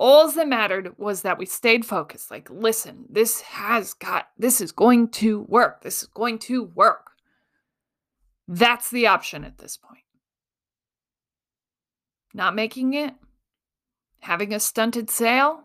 All 0.00 0.32
that 0.32 0.48
mattered 0.48 0.94
was 0.96 1.20
that 1.22 1.36
we 1.36 1.44
stayed 1.44 1.84
focused. 1.84 2.30
Like, 2.30 2.48
listen, 2.48 3.04
this 3.10 3.42
has 3.42 3.92
got, 3.92 4.28
this 4.38 4.62
is 4.62 4.72
going 4.72 5.08
to 5.10 5.42
work. 5.42 5.82
This 5.82 6.02
is 6.02 6.08
going 6.08 6.38
to 6.38 6.64
work. 6.64 7.10
That's 8.48 8.88
the 8.88 9.06
option 9.08 9.44
at 9.44 9.58
this 9.58 9.76
point. 9.76 10.04
Not 12.32 12.54
making 12.54 12.94
it, 12.94 13.12
having 14.20 14.54
a 14.54 14.60
stunted 14.60 15.10
sale, 15.10 15.64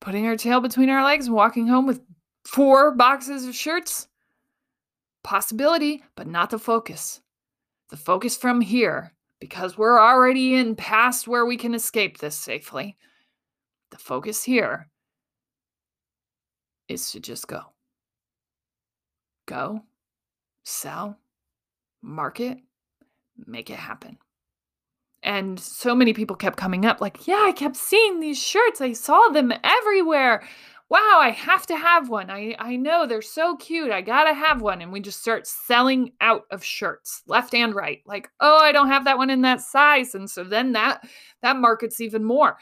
putting 0.00 0.28
our 0.28 0.36
tail 0.36 0.60
between 0.60 0.90
our 0.90 1.02
legs 1.02 1.26
and 1.26 1.34
walking 1.34 1.66
home 1.66 1.88
with 1.88 2.02
four 2.44 2.92
boxes 2.92 3.44
of 3.44 3.56
shirts. 3.56 4.06
Possibility, 5.24 6.04
but 6.14 6.28
not 6.28 6.50
the 6.50 6.58
focus. 6.60 7.20
The 7.88 7.96
focus 7.96 8.36
from 8.36 8.60
here 8.60 9.12
because 9.40 9.78
we're 9.78 10.00
already 10.00 10.54
in 10.54 10.74
past 10.74 11.28
where 11.28 11.46
we 11.46 11.56
can 11.56 11.74
escape 11.74 12.18
this 12.18 12.36
safely. 12.36 12.96
The 13.90 13.98
focus 13.98 14.42
here 14.42 14.88
is 16.88 17.10
to 17.12 17.20
just 17.20 17.46
go. 17.46 17.60
Go, 19.46 19.82
sell, 20.64 21.18
market, 22.02 22.58
make 23.46 23.70
it 23.70 23.78
happen. 23.78 24.18
And 25.22 25.58
so 25.58 25.94
many 25.94 26.12
people 26.12 26.36
kept 26.36 26.58
coming 26.58 26.84
up, 26.84 27.00
like, 27.00 27.26
yeah, 27.26 27.42
I 27.46 27.52
kept 27.52 27.76
seeing 27.76 28.20
these 28.20 28.40
shirts. 28.40 28.80
I 28.80 28.92
saw 28.92 29.28
them 29.28 29.52
everywhere 29.64 30.46
wow, 30.90 31.18
I 31.20 31.30
have 31.30 31.66
to 31.66 31.76
have 31.76 32.08
one. 32.08 32.30
I, 32.30 32.54
I 32.58 32.76
know 32.76 33.06
they're 33.06 33.20
so 33.20 33.56
cute. 33.56 33.90
I 33.90 34.00
gotta 34.00 34.32
have 34.32 34.62
one. 34.62 34.80
And 34.80 34.90
we 34.90 35.00
just 35.00 35.20
start 35.20 35.46
selling 35.46 36.12
out 36.20 36.44
of 36.50 36.64
shirts 36.64 37.22
left 37.26 37.54
and 37.54 37.74
right. 37.74 38.00
Like, 38.06 38.30
oh, 38.40 38.58
I 38.58 38.72
don't 38.72 38.88
have 38.88 39.04
that 39.04 39.18
one 39.18 39.30
in 39.30 39.42
that 39.42 39.60
size. 39.60 40.14
And 40.14 40.30
so 40.30 40.44
then 40.44 40.72
that 40.72 41.06
that 41.42 41.56
markets 41.56 42.00
even 42.00 42.24
more. 42.24 42.56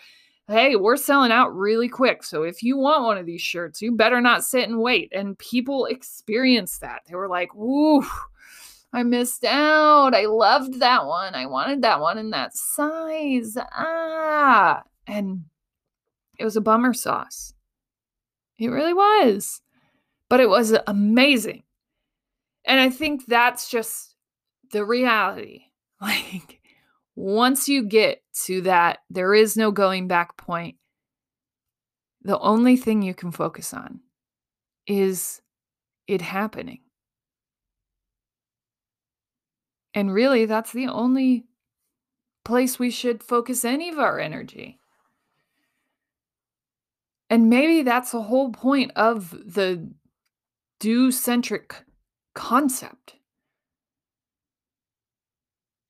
Hey, 0.49 0.77
we're 0.77 0.97
selling 0.97 1.33
out 1.33 1.57
really 1.57 1.89
quick. 1.89 2.23
So 2.23 2.43
if 2.43 2.62
you 2.62 2.77
want 2.77 3.05
one 3.05 3.19
of 3.19 3.27
these 3.27 3.43
shirts, 3.43 3.83
you 3.83 3.93
better 3.93 4.21
not 4.21 4.45
sit 4.45 4.69
and 4.69 4.79
wait. 4.79 5.12
And 5.12 5.39
people 5.39 5.87
experienced 5.87 6.81
that. 6.83 7.03
They 7.09 7.17
were 7.17 7.29
like, 7.29 7.53
ooh, 7.55 8.05
I 8.93 9.03
missed 9.03 9.45
out. 9.45 10.15
I 10.15 10.27
loved 10.27 10.81
that 10.81 11.05
one. 11.05 11.35
I 11.35 11.47
wanted 11.47 11.83
that 11.83 12.01
one 12.01 12.19
in 12.19 12.31
that 12.31 12.57
size. 12.57 13.57
Ah. 13.73 14.83
And 15.09 15.45
it 16.39 16.45
was 16.45 16.57
a 16.57 16.61
bummer 16.61 16.93
sauce. 16.93 17.53
It 18.59 18.69
really 18.69 18.95
was. 18.95 19.61
But 20.29 20.40
it 20.40 20.49
was 20.49 20.77
amazing. 20.87 21.62
And 22.64 22.81
I 22.81 22.90
think 22.90 23.27
that's 23.27 23.69
just 23.69 24.14
the 24.73 24.85
reality. 24.85 25.62
Like, 25.99 26.61
once 27.14 27.71
you 27.71 27.83
get 27.83 28.21
to 28.45 28.61
that, 28.61 28.99
there 29.09 29.33
is 29.33 29.57
no 29.57 29.71
going 29.71 30.09
back 30.09 30.37
point. 30.37 30.77
The 32.21 32.38
only 32.38 32.77
thing 32.77 33.01
you 33.01 33.14
can 33.14 33.31
focus 33.31 33.73
on 33.73 34.01
is 34.87 35.40
it 36.07 36.21
happening. 36.21 36.81
And 39.95 40.12
really, 40.12 40.45
that's 40.45 40.73
the 40.73 40.88
only 40.88 41.47
place 42.45 42.79
we 42.79 42.90
should 42.90 43.23
focus 43.23 43.64
any 43.64 43.88
of 43.88 43.99
our 43.99 44.21
energy. 44.21 44.79
And 47.29 47.51
maybe 47.51 47.83
that's 47.83 48.12
the 48.12 48.23
whole 48.23 48.53
point 48.53 48.93
of 48.95 49.31
the 49.31 49.91
do 50.79 51.11
centric 51.11 51.75
concept. 52.35 53.15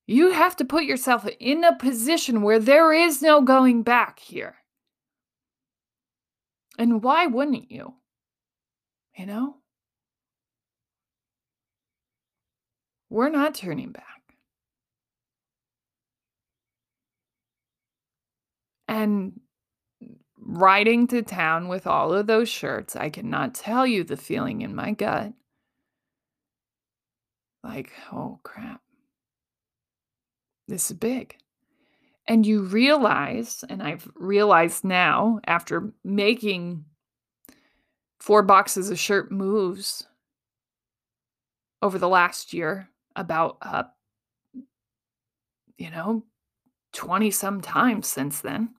You 0.06 0.30
have 0.30 0.56
to 0.56 0.64
put 0.64 0.84
yourself 0.84 1.26
in 1.40 1.64
a 1.64 1.76
position 1.76 2.42
where 2.42 2.60
there 2.60 2.92
is 2.92 3.20
no 3.20 3.42
going 3.42 3.82
back 3.82 4.20
here. 4.20 4.56
And 6.78 7.02
why 7.02 7.26
wouldn't 7.26 7.70
you? 7.70 7.94
You 9.16 9.26
know? 9.26 9.56
We're 13.10 13.30
not 13.30 13.54
turning 13.54 13.92
back. 13.92 14.04
And 18.88 19.40
riding 20.46 21.06
to 21.08 21.22
town 21.22 21.68
with 21.68 21.86
all 21.86 22.12
of 22.12 22.26
those 22.26 22.48
shirts. 22.48 22.94
I 22.94 23.10
cannot 23.10 23.54
tell 23.54 23.86
you 23.86 24.04
the 24.04 24.16
feeling 24.16 24.62
in 24.62 24.74
my 24.74 24.92
gut. 24.92 25.32
Like, 27.64 27.90
oh 28.12 28.38
crap. 28.42 28.80
This 30.68 30.90
is 30.90 30.96
big. 30.96 31.36
And 32.28 32.46
you 32.46 32.62
realize, 32.62 33.64
and 33.68 33.82
I've 33.82 34.08
realized 34.14 34.84
now 34.84 35.40
after 35.46 35.92
making 36.04 36.84
four 38.18 38.42
boxes 38.42 38.90
of 38.90 38.98
shirt 38.98 39.30
moves 39.30 40.06
over 41.82 41.98
the 41.98 42.08
last 42.08 42.52
year, 42.52 42.88
about, 43.14 43.58
uh, 43.62 43.84
you 45.78 45.90
know, 45.90 46.24
20 46.92 47.30
some 47.30 47.60
times 47.60 48.06
since 48.06 48.40
then. 48.40 48.70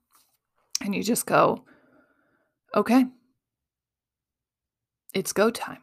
And 0.81 0.93
you 0.93 1.03
just 1.03 1.25
go, 1.25 1.63
okay, 2.75 3.05
it's 5.13 5.33
go 5.33 5.49
time. 5.49 5.81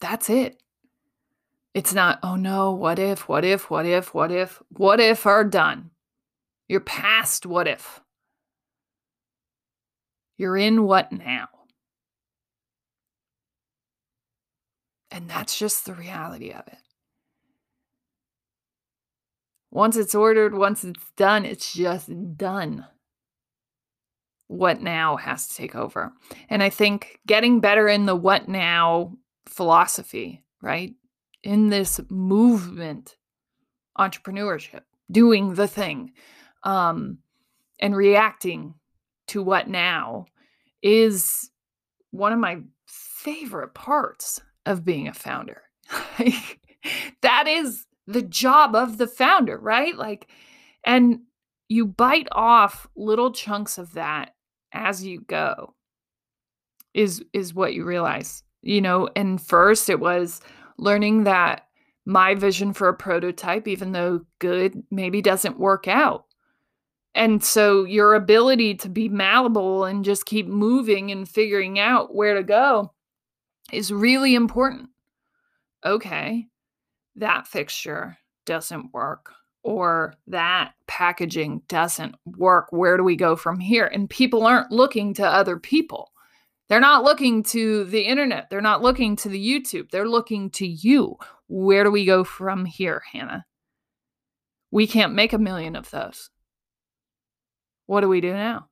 That's 0.00 0.28
it. 0.30 0.62
It's 1.74 1.94
not, 1.94 2.18
oh 2.22 2.36
no, 2.36 2.72
what 2.72 2.98
if, 2.98 3.28
what 3.28 3.44
if, 3.44 3.70
what 3.70 3.86
if, 3.86 4.12
what 4.12 4.32
if, 4.32 4.60
what 4.70 4.98
if 4.98 5.26
are 5.26 5.44
done. 5.44 5.90
You're 6.68 6.80
past 6.80 7.46
what 7.46 7.68
if. 7.68 8.00
You're 10.36 10.56
in 10.56 10.84
what 10.84 11.12
now. 11.12 11.48
And 15.10 15.28
that's 15.28 15.58
just 15.58 15.86
the 15.86 15.94
reality 15.94 16.50
of 16.50 16.66
it. 16.66 16.78
Once 19.70 19.96
it's 19.96 20.14
ordered, 20.14 20.54
once 20.54 20.82
it's 20.82 21.10
done, 21.16 21.44
it's 21.44 21.72
just 21.72 22.36
done. 22.36 22.86
What 24.50 24.82
now 24.82 25.14
has 25.14 25.46
to 25.46 25.54
take 25.54 25.76
over. 25.76 26.12
And 26.48 26.60
I 26.60 26.70
think 26.70 27.20
getting 27.24 27.60
better 27.60 27.86
in 27.86 28.06
the 28.06 28.16
what 28.16 28.48
now 28.48 29.16
philosophy, 29.46 30.42
right? 30.60 30.92
In 31.44 31.68
this 31.68 32.00
movement, 32.10 33.14
entrepreneurship, 33.96 34.80
doing 35.08 35.54
the 35.54 35.68
thing, 35.68 36.14
um, 36.64 37.18
and 37.78 37.94
reacting 37.94 38.74
to 39.28 39.40
what 39.40 39.68
now 39.68 40.26
is 40.82 41.48
one 42.10 42.32
of 42.32 42.40
my 42.40 42.58
favorite 42.88 43.72
parts 43.72 44.42
of 44.66 44.84
being 44.84 45.06
a 45.06 45.14
founder. 45.14 45.62
that 47.22 47.46
is 47.46 47.86
the 48.08 48.22
job 48.22 48.74
of 48.74 48.98
the 48.98 49.06
founder, 49.06 49.56
right? 49.56 49.96
Like, 49.96 50.28
and 50.82 51.20
you 51.68 51.86
bite 51.86 52.26
off 52.32 52.88
little 52.96 53.32
chunks 53.32 53.78
of 53.78 53.92
that 53.92 54.34
as 54.72 55.04
you 55.04 55.20
go 55.20 55.74
is 56.94 57.22
is 57.32 57.54
what 57.54 57.74
you 57.74 57.84
realize 57.84 58.42
you 58.62 58.80
know 58.80 59.08
and 59.14 59.40
first 59.40 59.88
it 59.88 60.00
was 60.00 60.40
learning 60.78 61.24
that 61.24 61.66
my 62.06 62.34
vision 62.34 62.72
for 62.72 62.88
a 62.88 62.94
prototype 62.94 63.68
even 63.68 63.92
though 63.92 64.22
good 64.38 64.82
maybe 64.90 65.22
doesn't 65.22 65.60
work 65.60 65.86
out. 65.86 66.24
And 67.14 67.42
so 67.42 67.84
your 67.84 68.14
ability 68.14 68.76
to 68.76 68.88
be 68.88 69.08
malleable 69.08 69.84
and 69.84 70.04
just 70.04 70.26
keep 70.26 70.46
moving 70.46 71.10
and 71.10 71.28
figuring 71.28 71.78
out 71.78 72.14
where 72.14 72.34
to 72.34 72.42
go 72.42 72.92
is 73.72 73.92
really 73.92 74.34
important. 74.34 74.88
Okay 75.84 76.46
that 77.16 77.46
fixture 77.46 78.16
doesn't 78.46 78.94
work 78.94 79.32
or 79.62 80.14
that 80.26 80.72
packaging 80.86 81.62
doesn't 81.68 82.14
work. 82.24 82.68
Where 82.70 82.96
do 82.96 83.04
we 83.04 83.16
go 83.16 83.36
from 83.36 83.60
here? 83.60 83.86
And 83.86 84.08
people 84.08 84.46
aren't 84.46 84.72
looking 84.72 85.14
to 85.14 85.26
other 85.26 85.58
people. 85.58 86.12
They're 86.68 86.80
not 86.80 87.04
looking 87.04 87.42
to 87.44 87.84
the 87.84 88.02
internet. 88.02 88.48
They're 88.48 88.60
not 88.60 88.82
looking 88.82 89.16
to 89.16 89.28
the 89.28 89.44
YouTube. 89.44 89.90
They're 89.90 90.08
looking 90.08 90.50
to 90.50 90.66
you. 90.66 91.16
Where 91.48 91.84
do 91.84 91.90
we 91.90 92.04
go 92.04 92.22
from 92.22 92.64
here, 92.64 93.02
Hannah? 93.12 93.44
We 94.70 94.86
can't 94.86 95.14
make 95.14 95.32
a 95.32 95.38
million 95.38 95.74
of 95.74 95.90
those. 95.90 96.30
What 97.86 98.02
do 98.02 98.08
we 98.08 98.20
do 98.20 98.32
now? 98.32 98.68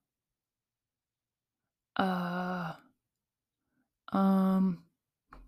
Uh 1.97 2.75
um 4.13 4.85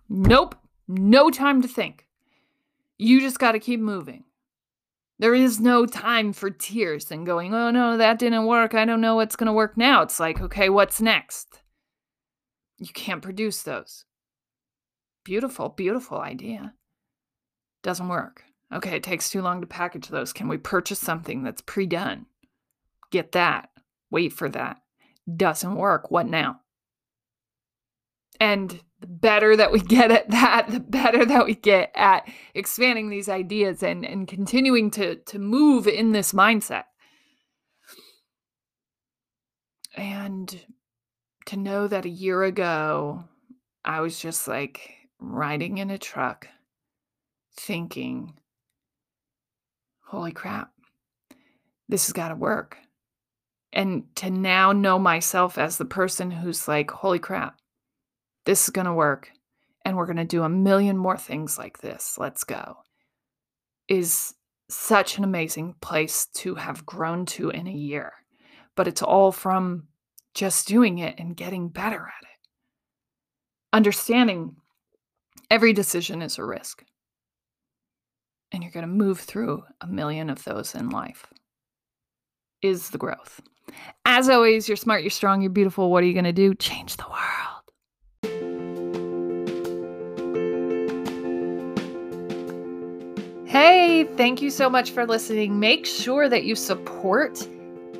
nope. 0.09 0.57
No 0.88 1.31
time 1.31 1.62
to 1.62 1.68
think. 1.68 2.09
You 2.98 3.20
just 3.20 3.38
got 3.38 3.53
to 3.53 3.61
keep 3.61 3.79
moving. 3.79 4.24
There 5.20 5.35
is 5.35 5.61
no 5.61 5.85
time 5.85 6.33
for 6.33 6.48
tears 6.48 7.11
and 7.11 7.26
going, 7.26 7.52
oh 7.52 7.70
no, 7.70 7.98
that 7.98 8.18
didn't 8.18 8.46
work. 8.46 8.74
I 8.74 8.87
don't 8.87 9.02
know 9.02 9.16
what's 9.16 9.37
going 9.37 9.48
to 9.48 9.52
work 9.52 9.76
now. 9.76 10.00
It's 10.00 10.18
like, 10.18 10.40
okay, 10.40 10.70
what's 10.70 10.98
next? 10.98 11.61
You 12.78 12.88
can't 12.94 13.20
produce 13.20 13.62
those. 13.62 14.06
Beautiful, 15.22 15.68
beautiful 15.68 16.18
idea. 16.18 16.72
Doesn't 17.83 18.09
work. 18.09 18.44
Okay, 18.72 18.96
it 18.96 19.02
takes 19.02 19.28
too 19.28 19.42
long 19.42 19.61
to 19.61 19.66
package 19.66 20.09
those. 20.09 20.33
Can 20.33 20.48
we 20.48 20.56
purchase 20.56 20.98
something 20.98 21.42
that's 21.42 21.61
pre 21.61 21.85
done? 21.85 22.24
Get 23.11 23.33
that. 23.33 23.68
Wait 24.11 24.33
for 24.33 24.48
that. 24.48 24.78
Doesn't 25.37 25.74
work. 25.74 26.11
What 26.11 26.28
now? 26.28 26.61
And 28.40 28.80
the 29.00 29.06
better 29.06 29.56
that 29.56 29.72
we 29.72 29.80
get 29.80 30.10
at 30.10 30.30
that, 30.30 30.68
the 30.70 30.80
better 30.80 31.24
that 31.24 31.46
we 31.46 31.54
get 31.54 31.90
at 31.94 32.28
expanding 32.54 33.08
these 33.08 33.28
ideas 33.28 33.82
and, 33.82 34.04
and 34.04 34.28
continuing 34.28 34.90
to, 34.92 35.16
to 35.16 35.38
move 35.38 35.86
in 35.86 36.12
this 36.12 36.32
mindset. 36.32 36.84
And 39.96 40.60
to 41.46 41.56
know 41.56 41.88
that 41.88 42.04
a 42.04 42.10
year 42.10 42.44
ago, 42.44 43.24
I 43.84 44.00
was 44.00 44.20
just 44.20 44.46
like 44.46 44.90
riding 45.18 45.78
in 45.78 45.90
a 45.90 45.98
truck 45.98 46.46
thinking, 47.58 48.34
holy 50.06 50.32
crap, 50.32 50.70
this 51.88 52.06
has 52.06 52.12
got 52.12 52.28
to 52.28 52.34
work. 52.34 52.76
And 53.72 54.04
to 54.16 54.30
now 54.30 54.72
know 54.72 54.98
myself 54.98 55.56
as 55.56 55.78
the 55.78 55.84
person 55.84 56.30
who's 56.30 56.68
like, 56.68 56.90
holy 56.90 57.18
crap, 57.18 57.60
this 58.46 58.64
is 58.64 58.70
going 58.70 58.87
to 58.87 58.92
work. 58.92 59.31
And 59.85 59.96
we're 59.96 60.07
going 60.07 60.16
to 60.16 60.24
do 60.24 60.42
a 60.42 60.48
million 60.48 60.96
more 60.96 61.16
things 61.16 61.57
like 61.57 61.79
this. 61.79 62.16
Let's 62.18 62.44
go. 62.44 62.76
Is 63.88 64.35
such 64.68 65.18
an 65.18 65.24
amazing 65.24 65.74
place 65.81 66.26
to 66.35 66.55
have 66.55 66.87
grown 66.87 67.26
to 67.26 67.50
in 67.50 67.66
a 67.66 67.72
year. 67.72 68.12
But 68.76 68.87
it's 68.87 69.03
all 69.03 69.33
from 69.33 69.88
just 70.35 70.68
doing 70.68 70.98
it 70.98 71.18
and 71.18 71.37
getting 71.37 71.68
better 71.68 71.96
at 71.96 72.22
it. 72.22 72.48
Understanding 73.72 74.57
every 75.50 75.72
decision 75.72 76.22
is 76.22 76.38
a 76.38 76.44
risk. 76.44 76.85
And 78.53 78.62
you're 78.62 78.72
going 78.72 78.87
to 78.87 78.92
move 78.92 79.20
through 79.20 79.62
a 79.81 79.87
million 79.87 80.29
of 80.29 80.44
those 80.44 80.74
in 80.74 80.90
life, 80.90 81.26
is 82.62 82.90
the 82.90 82.98
growth. 82.98 83.40
As 84.05 84.29
always, 84.29 84.68
you're 84.68 84.76
smart, 84.76 85.03
you're 85.03 85.11
strong, 85.11 85.40
you're 85.40 85.50
beautiful. 85.50 85.90
What 85.90 86.03
are 86.03 86.07
you 86.07 86.12
going 86.12 86.24
to 86.24 86.33
do? 86.33 86.55
Change 86.55 86.96
the 86.96 87.09
world. 87.09 87.39
Hey, 93.62 94.05
thank 94.16 94.40
you 94.40 94.49
so 94.49 94.70
much 94.70 94.92
for 94.92 95.07
listening. 95.07 95.61
Make 95.61 95.85
sure 95.85 96.31
that 96.31 96.44
you 96.44 96.55
support 96.55 97.46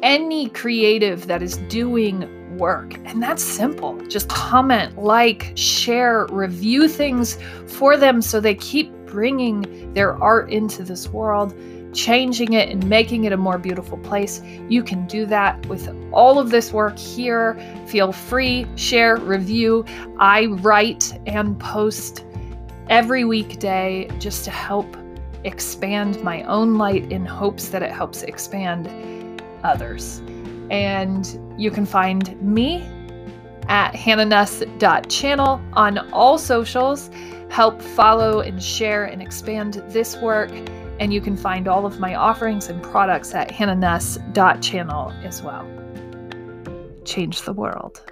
any 0.03 0.49
creative 0.49 1.27
that 1.27 1.43
is 1.43 1.59
doing 1.69 2.57
work. 2.57 2.95
And 3.05 3.23
that's 3.23 3.43
simple. 3.43 4.01
Just 4.07 4.31
comment, 4.31 4.97
like, 4.97 5.53
share, 5.57 6.27
review 6.31 6.89
things 6.89 7.37
for 7.67 7.99
them 7.99 8.23
so 8.23 8.41
they 8.41 8.55
keep 8.55 8.91
bringing 9.05 9.93
their 9.93 10.17
art 10.23 10.51
into 10.51 10.83
this 10.83 11.11
world, 11.11 11.55
changing 11.93 12.55
it 12.55 12.71
and 12.71 12.89
making 12.89 13.25
it 13.25 13.33
a 13.35 13.37
more 13.37 13.59
beautiful 13.59 13.99
place. 13.99 14.41
You 14.71 14.83
can 14.83 15.07
do 15.07 15.27
that 15.27 15.67
with 15.67 15.95
all 16.11 16.39
of 16.39 16.49
this 16.49 16.73
work 16.73 16.99
here. 16.99 17.55
Feel 17.87 18.13
free, 18.13 18.67
share, 18.77 19.19
review. 19.19 19.85
I 20.19 20.47
write 20.47 21.13
and 21.27 21.61
post 21.61 22.25
every 22.89 23.27
weekday 23.27 24.09
just 24.19 24.47
to 24.47 24.51
help 24.51 24.97
expand 25.45 26.23
my 26.23 26.43
own 26.45 26.77
light 26.77 27.11
in 27.11 27.25
hopes 27.25 27.69
that 27.69 27.83
it 27.83 27.91
helps 27.91 28.23
expand 28.23 29.43
others. 29.63 30.21
And 30.71 31.39
you 31.59 31.71
can 31.71 31.87
find 31.87 32.41
me 32.41 32.83
at 33.69 33.95
hannahnuss.channel 33.95 35.61
on 35.73 35.99
all 36.13 36.39
socials. 36.39 37.11
Help 37.49 37.81
follow 37.81 38.41
and 38.41 38.63
share 38.63 39.05
and 39.05 39.21
expand 39.23 39.83
this 39.89 40.17
work. 40.17 40.51
And 41.01 41.13
you 41.13 41.21
can 41.21 41.37
find 41.37 41.67
all 41.67 41.87
of 41.87 41.99
my 41.99 42.15
offerings 42.15 42.69
and 42.69 42.83
products 42.83 43.35
at 43.35 43.51
hannahnuss.channel 43.51 45.13
as 45.25 45.43
well. 45.43 45.67
Change 47.05 47.43
the 47.43 47.53
world. 47.53 48.03